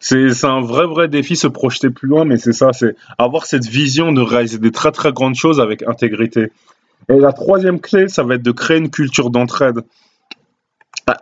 C'est 0.00 0.44
un 0.44 0.60
vrai 0.60 0.86
vrai 0.86 1.08
défi 1.08 1.34
se 1.34 1.46
projeter 1.46 1.88
plus 1.88 2.08
loin, 2.08 2.24
mais 2.24 2.36
c'est 2.36 2.52
ça, 2.52 2.72
c'est 2.72 2.94
avoir 3.16 3.46
cette 3.46 3.66
vision 3.66 4.12
de 4.12 4.20
réaliser 4.20 4.58
des 4.58 4.70
très 4.70 4.92
très 4.92 5.12
grandes 5.12 5.34
choses 5.34 5.60
avec 5.60 5.82
intégrité. 5.86 6.52
Et 7.08 7.18
la 7.18 7.32
troisième 7.32 7.80
clé, 7.80 8.08
ça 8.08 8.22
va 8.22 8.34
être 8.34 8.42
de 8.42 8.52
créer 8.52 8.78
une 8.78 8.90
culture 8.90 9.30
d'entraide. 9.30 9.80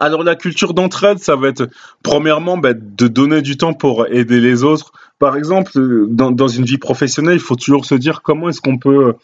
Alors 0.00 0.22
la 0.22 0.36
culture 0.36 0.74
d'entraide, 0.74 1.18
ça 1.18 1.34
va 1.34 1.48
être 1.48 1.68
premièrement 2.02 2.56
ben, 2.56 2.78
de 2.80 3.08
donner 3.08 3.42
du 3.42 3.56
temps 3.56 3.74
pour 3.74 4.06
aider 4.06 4.40
les 4.40 4.62
autres. 4.62 4.92
Par 5.18 5.36
exemple, 5.36 5.72
dans, 6.08 6.48
une 6.48 6.64
vie 6.64 6.78
professionnelle, 6.78 7.34
il 7.34 7.40
faut 7.40 7.56
toujours 7.56 7.84
se 7.84 7.94
dire 7.94 8.22
comment 8.22 8.48
est-ce 8.48 8.60
qu'on 8.60 8.78
peut 8.78 9.14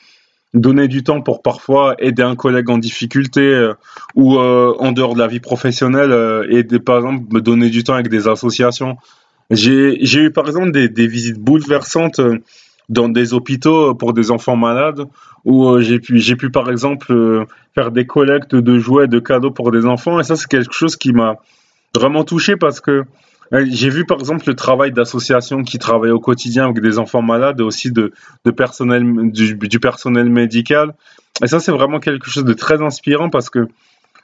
donner 0.55 0.89
du 0.89 1.03
temps 1.03 1.21
pour 1.21 1.43
parfois 1.43 1.95
aider 1.99 2.23
un 2.23 2.37
collègue 2.37 2.71
en 2.71 2.79
difficulté 2.79 3.41
euh, 3.41 3.75
ou 4.15 4.39
euh, 4.39 4.75
en 4.79 4.93
dehors 4.93 5.15
de 5.15 5.19
la 5.19 5.27
vie 5.27 5.41
professionnelle, 5.41 6.13
euh, 6.13 6.47
et 6.51 6.65
par 6.79 6.97
exemple 6.97 7.25
me 7.33 7.41
donner 7.41 7.71
du 7.71 7.85
temps 7.85 7.95
avec 7.95 8.09
des 8.09 8.29
associations. 8.29 8.97
J'ai 9.51 9.99
eu 10.03 10.31
par 10.31 10.47
exemple 10.47 10.73
des, 10.73 10.89
des 10.89 11.07
visites 11.07 11.39
bouleversantes 11.39 12.21
dans 12.91 13.09
des 13.09 13.35
hôpitaux 13.35 13.95
pour 13.95 14.13
des 14.13 14.31
enfants 14.31 14.57
malades 14.57 15.05
où 15.45 15.79
j'ai 15.81 16.01
pu 16.01 16.21
pu 16.37 16.51
par 16.51 16.71
exemple 16.71 17.47
faire 17.75 17.91
des 17.91 18.07
collectes 18.07 18.55
de 18.55 18.79
jouets 18.79 19.07
de 19.07 19.19
cadeaux 19.19 19.51
pour 19.51 19.71
des 19.71 19.87
enfants 19.87 20.21
et 20.21 20.25
ça 20.25 20.37
c'est 20.37 20.49
quelque 20.49 20.75
chose 20.75 20.97
qui 20.97 21.13
m'a 21.13 21.37
vraiment 21.95 22.25
touché 22.25 22.57
parce 22.57 22.81
que 22.81 23.05
j'ai 23.53 23.89
vu 23.89 24.05
par 24.05 24.19
exemple 24.19 24.45
le 24.47 24.55
travail 24.55 24.93
d'associations 24.93 25.63
qui 25.63 25.79
travaillent 25.79 26.11
au 26.11 26.21
quotidien 26.21 26.65
avec 26.65 26.81
des 26.81 26.99
enfants 26.99 27.23
malades 27.23 27.61
et 27.61 27.63
aussi 27.63 27.91
de, 27.91 28.13
personnel, 28.57 29.05
du, 29.33 29.81
personnel 29.81 30.29
médical. 30.29 30.95
Et 31.43 31.47
ça, 31.47 31.61
c'est 31.61 31.73
vraiment 31.73 32.01
quelque 32.01 32.29
chose 32.31 32.45
de 32.45 32.53
très 32.53 32.83
inspirant 32.83 33.31
parce 33.31 33.49
que 33.49 33.67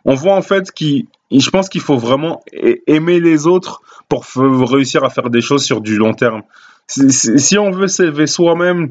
on 0.04 0.14
voit 0.14 0.34
en 0.34 0.42
fait 0.42 0.70
qu'il, 0.72 1.06
je 1.30 1.48
pense 1.48 1.70
qu'il 1.70 1.80
faut 1.80 1.96
vraiment 1.96 2.42
aimer 2.86 3.20
les 3.20 3.46
autres 3.46 3.80
pour 4.08 4.26
réussir 4.36 5.04
à 5.04 5.10
faire 5.10 5.30
des 5.30 5.40
choses 5.40 5.64
sur 5.64 5.80
du 5.80 5.96
long 5.96 6.12
terme. 6.12 6.42
Si 6.86 7.56
on 7.56 7.70
veut 7.70 7.88
s'élever 7.88 8.26
soi-même, 8.26 8.90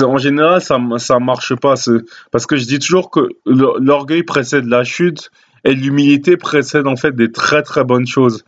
en 0.00 0.16
général, 0.16 0.62
ça 0.62 0.78
ça 0.98 1.18
marche 1.18 1.54
pas. 1.54 1.74
Parce 2.30 2.46
que 2.46 2.56
je 2.56 2.64
dis 2.64 2.78
toujours 2.78 3.10
que 3.10 3.28
l'orgueil 3.44 4.22
précède 4.22 4.64
la 4.64 4.84
chute 4.84 5.30
et 5.64 5.74
l'humilité 5.74 6.36
précède 6.38 6.86
en 6.86 6.96
fait 6.96 7.14
des 7.14 7.30
très 7.30 7.62
très 7.62 7.84
bonnes 7.84 8.06
choses. 8.06 8.44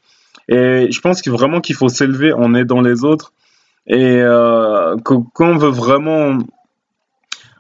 Et 0.49 0.91
je 0.91 1.01
pense 1.01 1.21
qu'il 1.21 1.33
vraiment 1.33 1.61
qu'il 1.61 1.77
faut 1.77 1.89
s'élever 1.89 2.33
en 2.33 2.55
aidant 2.55 2.81
les 2.81 3.05
autres. 3.05 3.33
Et 3.87 4.21
euh, 4.21 4.97
quand 5.03 5.25
on 5.41 5.57
veut 5.57 5.71
vraiment 5.71 6.39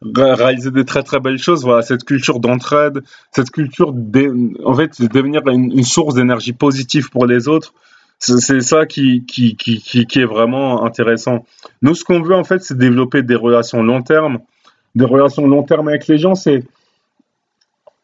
réaliser 0.02 0.70
des 0.70 0.84
très 0.84 1.02
très 1.02 1.20
belles 1.20 1.38
choses, 1.38 1.64
voilà, 1.64 1.82
cette 1.82 2.04
culture 2.04 2.40
d'entraide, 2.40 3.02
cette 3.32 3.50
culture, 3.50 3.94
en 4.64 4.74
fait, 4.74 5.00
de 5.00 5.06
devenir 5.06 5.46
une, 5.48 5.82
source 5.84 6.14
d'énergie 6.14 6.52
positive 6.52 7.10
pour 7.10 7.26
les 7.26 7.48
autres, 7.48 7.74
c'est 8.18 8.60
ça 8.60 8.84
qui, 8.84 9.24
qui, 9.26 9.56
qui, 9.56 9.80
qui, 9.80 10.20
est 10.20 10.24
vraiment 10.24 10.84
intéressant. 10.84 11.44
Nous, 11.82 11.94
ce 11.94 12.04
qu'on 12.04 12.20
veut, 12.20 12.34
en 12.34 12.44
fait, 12.44 12.62
c'est 12.62 12.76
développer 12.76 13.22
des 13.22 13.36
relations 13.36 13.82
long 13.82 14.02
terme. 14.02 14.40
Des 14.96 15.04
relations 15.04 15.46
long 15.46 15.62
terme 15.62 15.88
avec 15.88 16.08
les 16.08 16.18
gens, 16.18 16.34
c'est. 16.34 16.64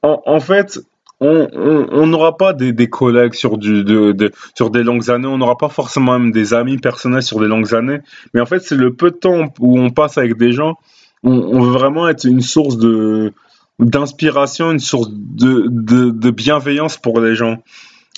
En, 0.03 0.39
fait, 0.39 0.81
on 1.25 2.07
n'aura 2.07 2.37
pas 2.37 2.53
des, 2.53 2.89
collègues 2.89 3.35
sur, 3.35 3.59
de, 3.59 4.33
sur 4.55 4.71
des 4.71 4.83
longues 4.83 5.11
années, 5.11 5.27
on 5.27 5.39
n'aura 5.39 5.57
pas 5.57 5.69
forcément 5.69 6.19
même 6.19 6.33
des 6.33 6.55
amis 6.55 6.79
personnels 6.79 7.23
sur 7.23 7.41
des 7.41 7.47
longues 7.47 7.75
années, 7.75 8.01
mais 8.33 8.41
en 8.41 8.47
fait 8.47 8.61
c'est 8.61 8.77
le 8.77 8.95
peu 8.95 9.11
de 9.11 9.17
temps 9.17 9.53
où 9.59 9.79
on 9.79 9.91
passe 9.91 10.19
avec 10.19 10.37
des 10.37 10.53
gens, 10.53 10.77
on, 11.23 11.63
veut 11.63 11.73
vraiment 11.73 12.09
être 12.09 12.25
une 12.25 12.43
source 12.43 12.77
de 12.77 13.33
d'inspiration, 13.81 14.71
une 14.71 14.79
source 14.79 15.09
de, 15.11 15.67
de, 15.69 16.31
bienveillance 16.31 16.97
pour 16.97 17.21
les 17.21 17.35
gens. 17.35 17.63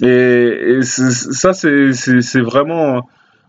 Et, 0.02 0.06
et 0.06 0.82
ça 0.82 1.52
c'est 1.54 2.40
vraiment 2.40 3.06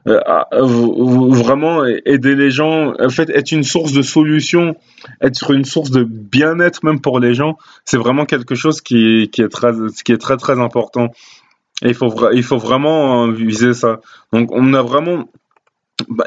vraiment 0.08 1.86
aider 1.86 2.36
les 2.36 2.50
gens, 2.50 2.94
en 3.00 3.10
fait, 3.10 3.30
être 3.30 3.52
une 3.52 3.64
source 3.64 3.92
de 3.92 4.02
solution, 4.02 4.76
être 5.22 5.52
une 5.52 5.66
source 5.66 5.92
de 5.92 6.04
bien-être 6.04 6.84
même 6.84 7.02
pour 7.02 7.20
les 7.20 7.34
gens, 7.34 7.58
c'est 7.86 7.98
vraiment 7.98 8.26
quelque 8.26 8.56
chose 8.56 8.82
qui, 8.82 9.30
qui, 9.32 9.42
est 9.42 9.50
très, 9.50 9.72
qui 10.06 10.12
est 10.12 10.18
très 10.18 10.38
très 10.38 10.60
important. 10.60 11.12
Et 11.84 11.90
il 11.90 11.94
faut, 11.94 12.32
il 12.32 12.44
faut 12.44 12.58
vraiment 12.58 13.28
viser 13.30 13.74
ça. 13.74 14.00
Donc, 14.34 14.50
on 14.52 14.74
a 14.74 14.82
vraiment 14.82 15.26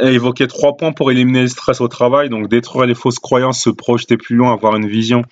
évoqué 0.01 0.47
trois 0.47 0.77
points 0.77 0.93
pour 0.93 1.11
éliminer 1.11 1.43
le 1.43 1.49
stress 1.49 1.81
au 1.81 1.89
travail. 1.89 2.29
Donc, 2.29 2.49
détruire 2.49 2.87
les 2.87 2.95
fausses 2.95 3.19
croyances, 3.19 3.63
se 3.63 3.71
projeter 3.71 4.17
plus 4.17 4.37
loin, 4.37 4.53
avoir 4.53 4.77
une 4.77 4.87
vision 4.87 5.23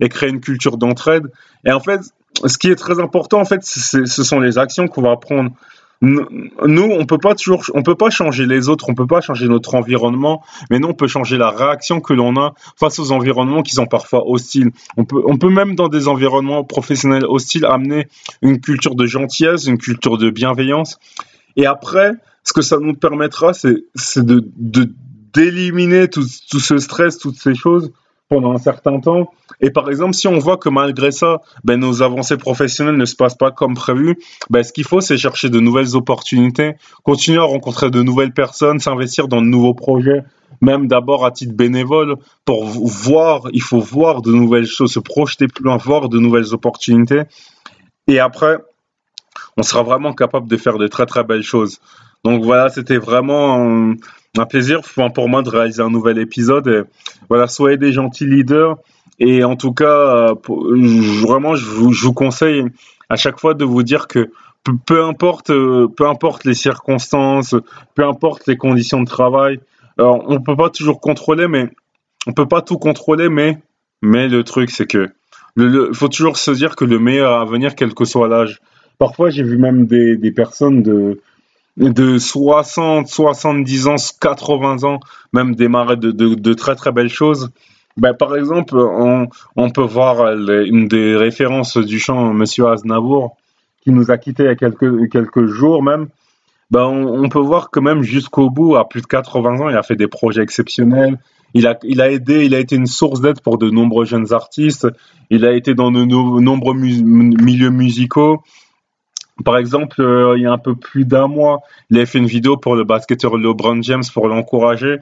et 0.00 0.08
créer 0.08 0.30
une 0.30 0.40
culture 0.40 0.78
d'entraide. 0.78 1.24
Et 1.66 1.72
en 1.72 1.80
fait, 1.80 2.00
ce 2.46 2.56
qui 2.56 2.68
est 2.68 2.76
très 2.76 3.00
important, 3.00 3.40
en 3.40 3.44
fait, 3.44 3.64
ce 3.64 4.04
sont 4.06 4.40
les 4.40 4.58
actions 4.58 4.86
qu'on 4.86 5.02
va 5.02 5.16
prendre 5.16 5.50
nous, 6.00 6.82
on 6.82 7.06
peut 7.06 7.18
pas 7.18 7.34
toujours, 7.34 7.64
on 7.74 7.82
peut 7.82 7.96
pas 7.96 8.10
changer 8.10 8.46
les 8.46 8.68
autres, 8.68 8.88
on 8.88 8.94
peut 8.94 9.06
pas 9.06 9.20
changer 9.20 9.48
notre 9.48 9.74
environnement, 9.74 10.44
mais 10.70 10.78
nous, 10.78 10.88
on 10.88 10.94
peut 10.94 11.08
changer 11.08 11.38
la 11.38 11.50
réaction 11.50 12.00
que 12.00 12.12
l'on 12.12 12.36
a 12.36 12.54
face 12.78 13.00
aux 13.00 13.10
environnements 13.10 13.62
qui 13.62 13.74
sont 13.74 13.86
parfois 13.86 14.28
hostiles. 14.28 14.70
On 14.96 15.04
peut, 15.04 15.20
on 15.26 15.38
peut 15.38 15.50
même 15.50 15.74
dans 15.74 15.88
des 15.88 16.06
environnements 16.06 16.62
professionnels 16.62 17.24
hostiles 17.24 17.64
amener 17.64 18.06
une 18.42 18.60
culture 18.60 18.94
de 18.94 19.06
gentillesse, 19.06 19.66
une 19.66 19.78
culture 19.78 20.18
de 20.18 20.30
bienveillance. 20.30 20.98
Et 21.56 21.66
après, 21.66 22.12
ce 22.44 22.52
que 22.52 22.62
ça 22.62 22.78
nous 22.78 22.94
permettra, 22.94 23.52
c'est, 23.52 23.84
c'est 23.96 24.24
de, 24.24 24.44
d'éliminer 25.34 26.08
tout, 26.08 26.24
tout 26.48 26.60
ce 26.60 26.78
stress, 26.78 27.18
toutes 27.18 27.38
ces 27.38 27.56
choses 27.56 27.92
pendant 28.28 28.52
un 28.52 28.58
certain 28.58 29.00
temps. 29.00 29.32
Et 29.60 29.70
par 29.70 29.88
exemple, 29.88 30.14
si 30.14 30.28
on 30.28 30.38
voit 30.38 30.58
que 30.58 30.68
malgré 30.68 31.10
ça, 31.10 31.40
ben, 31.64 31.80
nos 31.80 32.02
avancées 32.02 32.36
professionnelles 32.36 32.96
ne 32.96 33.04
se 33.04 33.16
passent 33.16 33.36
pas 33.36 33.50
comme 33.50 33.74
prévu, 33.74 34.18
ben, 34.50 34.62
ce 34.62 34.72
qu'il 34.72 34.84
faut, 34.84 35.00
c'est 35.00 35.16
chercher 35.16 35.48
de 35.48 35.60
nouvelles 35.60 35.96
opportunités, 35.96 36.74
continuer 37.02 37.38
à 37.38 37.44
rencontrer 37.44 37.90
de 37.90 38.02
nouvelles 38.02 38.32
personnes, 38.32 38.78
s'investir 38.78 39.28
dans 39.28 39.40
de 39.40 39.46
nouveaux 39.46 39.74
projets, 39.74 40.22
même 40.60 40.88
d'abord 40.88 41.24
à 41.24 41.30
titre 41.30 41.54
bénévole, 41.54 42.16
pour 42.44 42.64
voir, 42.64 43.48
il 43.52 43.62
faut 43.62 43.80
voir 43.80 44.22
de 44.22 44.32
nouvelles 44.32 44.66
choses, 44.66 44.92
se 44.92 45.00
projeter 45.00 45.48
plus 45.48 45.64
loin, 45.64 45.76
voir 45.76 46.08
de 46.08 46.18
nouvelles 46.18 46.52
opportunités. 46.52 47.22
Et 48.06 48.18
après, 48.18 48.58
on 49.56 49.62
sera 49.62 49.82
vraiment 49.82 50.12
capable 50.12 50.48
de 50.48 50.56
faire 50.56 50.78
de 50.78 50.86
très 50.86 51.06
très 51.06 51.24
belles 51.24 51.42
choses. 51.42 51.80
Donc 52.24 52.42
voilà, 52.42 52.68
c'était 52.68 52.98
vraiment 52.98 53.94
plaisir 54.46 54.80
pour 55.14 55.28
moi 55.28 55.42
de 55.42 55.50
réaliser 55.50 55.82
un 55.82 55.90
nouvel 55.90 56.18
épisode. 56.18 56.86
voilà, 57.28 57.46
soyez 57.46 57.76
des 57.76 57.92
gentils 57.92 58.26
leaders. 58.26 58.76
Et 59.18 59.42
en 59.42 59.56
tout 59.56 59.72
cas, 59.72 60.32
vraiment, 60.46 61.56
je 61.56 61.64
vous, 61.66 62.12
conseille 62.12 62.64
à 63.08 63.16
chaque 63.16 63.40
fois 63.40 63.54
de 63.54 63.64
vous 63.64 63.82
dire 63.82 64.06
que 64.06 64.30
peu, 64.86 65.04
importe, 65.04 65.48
peu 65.48 66.06
importe 66.06 66.44
les 66.44 66.54
circonstances, 66.54 67.56
peu 67.94 68.04
importe 68.04 68.46
les 68.46 68.56
conditions 68.56 69.02
de 69.02 69.08
travail, 69.08 69.60
alors 69.98 70.24
on 70.28 70.40
peut 70.40 70.56
pas 70.56 70.70
toujours 70.70 71.00
contrôler, 71.00 71.48
mais 71.48 71.68
on 72.26 72.32
peut 72.32 72.46
pas 72.46 72.62
tout 72.62 72.78
contrôler, 72.78 73.28
mais 73.28 73.58
mais 74.02 74.28
le 74.28 74.44
truc 74.44 74.70
c'est 74.70 74.86
que 74.86 75.08
il 75.56 75.90
faut 75.92 76.08
toujours 76.08 76.36
se 76.36 76.52
dire 76.52 76.76
que 76.76 76.84
le 76.84 77.00
meilleur 77.00 77.40
à 77.40 77.44
venir, 77.44 77.74
quel 77.74 77.94
que 77.94 78.04
soit 78.04 78.28
l'âge. 78.28 78.60
Parfois, 78.98 79.30
j'ai 79.30 79.42
vu 79.42 79.58
même 79.58 79.86
des, 79.86 80.16
des 80.16 80.30
personnes 80.30 80.82
de 80.82 81.20
de 81.78 82.18
60, 82.18 83.08
70 83.08 83.86
ans, 83.86 83.94
80 84.20 84.84
ans, 84.84 85.00
même 85.32 85.54
démarrer 85.54 85.96
de, 85.96 86.10
de, 86.10 86.54
très 86.54 86.74
très 86.74 86.92
belles 86.92 87.08
choses. 87.08 87.50
Ben, 87.96 88.14
par 88.14 88.36
exemple, 88.36 88.76
on, 88.76 89.28
on 89.56 89.70
peut 89.70 89.82
voir 89.82 90.32
une 90.32 90.88
des 90.88 91.16
références 91.16 91.78
du 91.78 91.98
chant, 91.98 92.32
Monsieur 92.32 92.68
Aznavour, 92.68 93.36
qui 93.82 93.90
nous 93.90 94.10
a 94.10 94.18
quittés 94.18 94.44
il 94.44 94.46
y 94.46 94.50
a 94.50 94.56
quelques, 94.56 95.10
quelques 95.10 95.46
jours 95.46 95.82
même. 95.82 96.08
Ben, 96.70 96.84
on, 96.84 97.28
peut 97.30 97.38
voir 97.38 97.70
que 97.70 97.80
même 97.80 98.02
jusqu'au 98.02 98.50
bout, 98.50 98.76
à 98.76 98.86
plus 98.86 99.00
de 99.00 99.06
80 99.06 99.60
ans, 99.60 99.68
il 99.70 99.76
a 99.76 99.82
fait 99.82 99.96
des 99.96 100.08
projets 100.08 100.42
exceptionnels. 100.42 101.18
Il 101.54 101.66
a, 101.66 101.78
il 101.82 102.02
a 102.02 102.10
aidé, 102.10 102.44
il 102.44 102.54
a 102.54 102.58
été 102.58 102.76
une 102.76 102.86
source 102.86 103.22
d'aide 103.22 103.40
pour 103.40 103.56
de 103.56 103.70
nombreux 103.70 104.04
jeunes 104.04 104.34
artistes. 104.34 104.86
Il 105.30 105.46
a 105.46 105.52
été 105.52 105.74
dans 105.74 105.90
de 105.90 106.04
nombreux 106.04 106.74
milieux 106.74 107.70
musicaux. 107.70 108.42
Par 109.44 109.56
exemple, 109.56 110.00
euh, 110.00 110.34
il 110.36 110.42
y 110.42 110.46
a 110.46 110.52
un 110.52 110.58
peu 110.58 110.74
plus 110.74 111.04
d'un 111.04 111.28
mois, 111.28 111.60
il 111.90 112.00
a 112.00 112.06
fait 112.06 112.18
une 112.18 112.26
vidéo 112.26 112.56
pour 112.56 112.74
le 112.74 112.84
basketteur 112.84 113.36
LeBron 113.36 113.82
James 113.82 114.02
pour 114.12 114.28
l'encourager. 114.28 114.96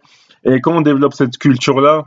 Et 0.44 0.60
quand 0.60 0.76
on 0.76 0.80
développe 0.82 1.14
cette 1.14 1.38
culture-là, 1.38 2.06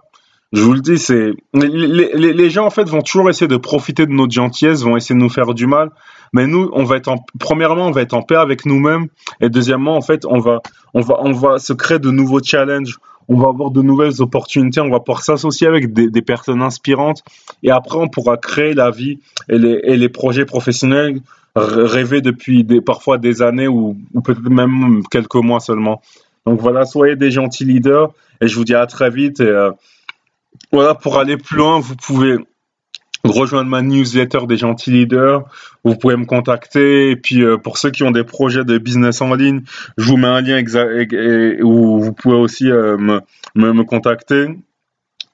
je 0.51 0.61
vous 0.61 0.73
le 0.73 0.79
dis, 0.79 0.97
c'est 0.97 1.33
les, 1.53 1.67
les, 1.67 2.33
les, 2.33 2.49
gens 2.49 2.65
en 2.65 2.69
fait 2.71 2.89
vont 2.89 3.01
toujours 3.01 3.29
essayer 3.29 3.47
de 3.47 3.57
profiter 3.57 4.07
de 4.07 4.11
notre 4.11 4.31
gentillesse, 4.31 4.83
vont 4.83 4.97
essayer 4.97 5.13
de 5.13 5.19
nous 5.19 5.29
faire 5.29 5.53
du 5.53 5.67
mal, 5.67 5.91
mais 6.33 6.47
nous, 6.47 6.69
on 6.73 6.83
va 6.83 6.97
être 6.97 7.07
en, 7.07 7.23
premièrement, 7.39 7.87
on 7.87 7.91
va 7.91 8.01
être 8.01 8.13
en 8.13 8.21
paix 8.21 8.35
avec 8.35 8.65
nous-mêmes, 8.65 9.07
et 9.41 9.49
deuxièmement, 9.49 9.95
en 9.95 10.01
fait, 10.01 10.25
on 10.25 10.39
va, 10.39 10.61
on 10.93 11.01
va, 11.01 11.17
on 11.21 11.31
va 11.31 11.59
se 11.59 11.73
créer 11.73 11.99
de 11.99 12.11
nouveaux 12.11 12.41
challenges, 12.43 12.97
on 13.27 13.37
va 13.37 13.49
avoir 13.49 13.71
de 13.71 13.81
nouvelles 13.81 14.21
opportunités, 14.21 14.81
on 14.81 14.89
va 14.89 14.99
pouvoir 14.99 15.23
s'associer 15.23 15.67
avec 15.67 15.93
des, 15.93 16.09
des, 16.09 16.21
personnes 16.21 16.61
inspirantes, 16.61 17.23
et 17.63 17.71
après, 17.71 17.97
on 17.97 18.07
pourra 18.07 18.37
créer 18.37 18.73
la 18.73 18.91
vie 18.91 19.19
et 19.49 19.57
les, 19.57 19.79
et 19.83 19.97
les 19.97 20.09
projets 20.09 20.45
professionnels 20.45 21.21
rêvés 21.55 22.21
depuis 22.21 22.63
des, 22.63 22.81
parfois 22.81 23.17
des 23.17 23.41
années 23.41 23.67
ou, 23.67 23.97
ou 24.13 24.21
peut-être 24.21 24.49
même 24.49 25.03
quelques 25.09 25.35
mois 25.35 25.59
seulement. 25.59 26.01
Donc 26.45 26.61
voilà, 26.61 26.85
soyez 26.85 27.15
des 27.15 27.31
gentils 27.31 27.65
leaders, 27.65 28.11
et 28.41 28.47
je 28.47 28.55
vous 28.55 28.63
dis 28.63 28.75
à 28.75 28.85
très 28.85 29.09
vite. 29.09 29.39
Et, 29.39 29.47
euh, 29.47 29.71
voilà, 30.71 30.95
pour 30.95 31.17
aller 31.17 31.37
plus 31.37 31.57
loin, 31.57 31.79
vous 31.79 31.95
pouvez 31.95 32.37
rejoindre 33.31 33.69
ma 33.69 33.81
newsletter 33.81 34.47
des 34.47 34.57
gentils 34.57 34.91
leaders. 34.91 35.43
Vous 35.83 35.95
pouvez 35.95 36.17
me 36.17 36.25
contacter. 36.25 37.11
Et 37.11 37.15
puis, 37.15 37.43
euh, 37.43 37.57
pour 37.57 37.77
ceux 37.77 37.91
qui 37.91 38.03
ont 38.03 38.11
des 38.11 38.23
projets 38.23 38.65
de 38.65 38.77
business 38.77 39.21
en 39.21 39.33
ligne, 39.33 39.61
je 39.97 40.05
vous 40.05 40.17
mets 40.17 40.27
un 40.27 40.41
lien 40.41 40.61
où 41.61 41.99
vous 41.99 42.13
pouvez 42.13 42.35
aussi 42.35 42.69
euh, 42.71 42.97
me, 42.97 43.21
me, 43.55 43.73
me 43.73 43.83
contacter. 43.83 44.47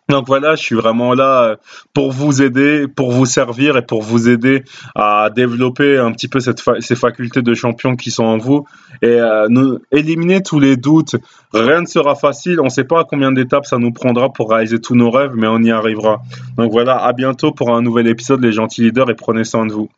Donc 0.07 0.27
voilà, 0.27 0.55
je 0.55 0.61
suis 0.61 0.75
vraiment 0.75 1.15
là 1.15 1.43
euh, 1.43 1.55
pour 1.93 2.11
vous 2.11 2.43
aider, 2.43 2.87
pour 2.87 3.11
vous 3.11 3.25
servir 3.25 3.75
et 3.75 3.81
pour 3.81 4.03
vous 4.03 4.29
aider 4.29 4.63
à 4.93 5.31
développer 5.35 5.97
un 5.97 6.11
petit 6.11 6.27
peu 6.27 6.39
ces 6.39 6.95
facultés 6.95 7.41
de 7.41 7.53
champion 7.55 7.95
qui 7.95 8.11
sont 8.11 8.23
en 8.23 8.37
vous 8.37 8.67
et 9.01 9.19
euh, 9.19 9.79
éliminer 9.91 10.43
tous 10.43 10.59
les 10.59 10.77
doutes. 10.77 11.15
Rien 11.53 11.81
ne 11.81 11.87
sera 11.87 12.13
facile, 12.13 12.59
on 12.59 12.65
ne 12.65 12.69
sait 12.69 12.83
pas 12.83 13.03
combien 13.03 13.31
d'étapes 13.31 13.65
ça 13.65 13.79
nous 13.79 13.91
prendra 13.91 14.31
pour 14.31 14.51
réaliser 14.51 14.79
tous 14.79 14.95
nos 14.95 15.09
rêves, 15.09 15.33
mais 15.35 15.47
on 15.47 15.59
y 15.63 15.71
arrivera. 15.71 16.21
Donc 16.55 16.71
voilà, 16.71 17.03
à 17.03 17.11
bientôt 17.13 17.51
pour 17.51 17.75
un 17.75 17.81
nouvel 17.81 18.07
épisode 18.07 18.43
les 18.43 18.51
gentils 18.51 18.83
leaders 18.83 19.09
et 19.09 19.15
prenez 19.15 19.43
soin 19.43 19.65
de 19.65 19.73
vous. 19.73 19.89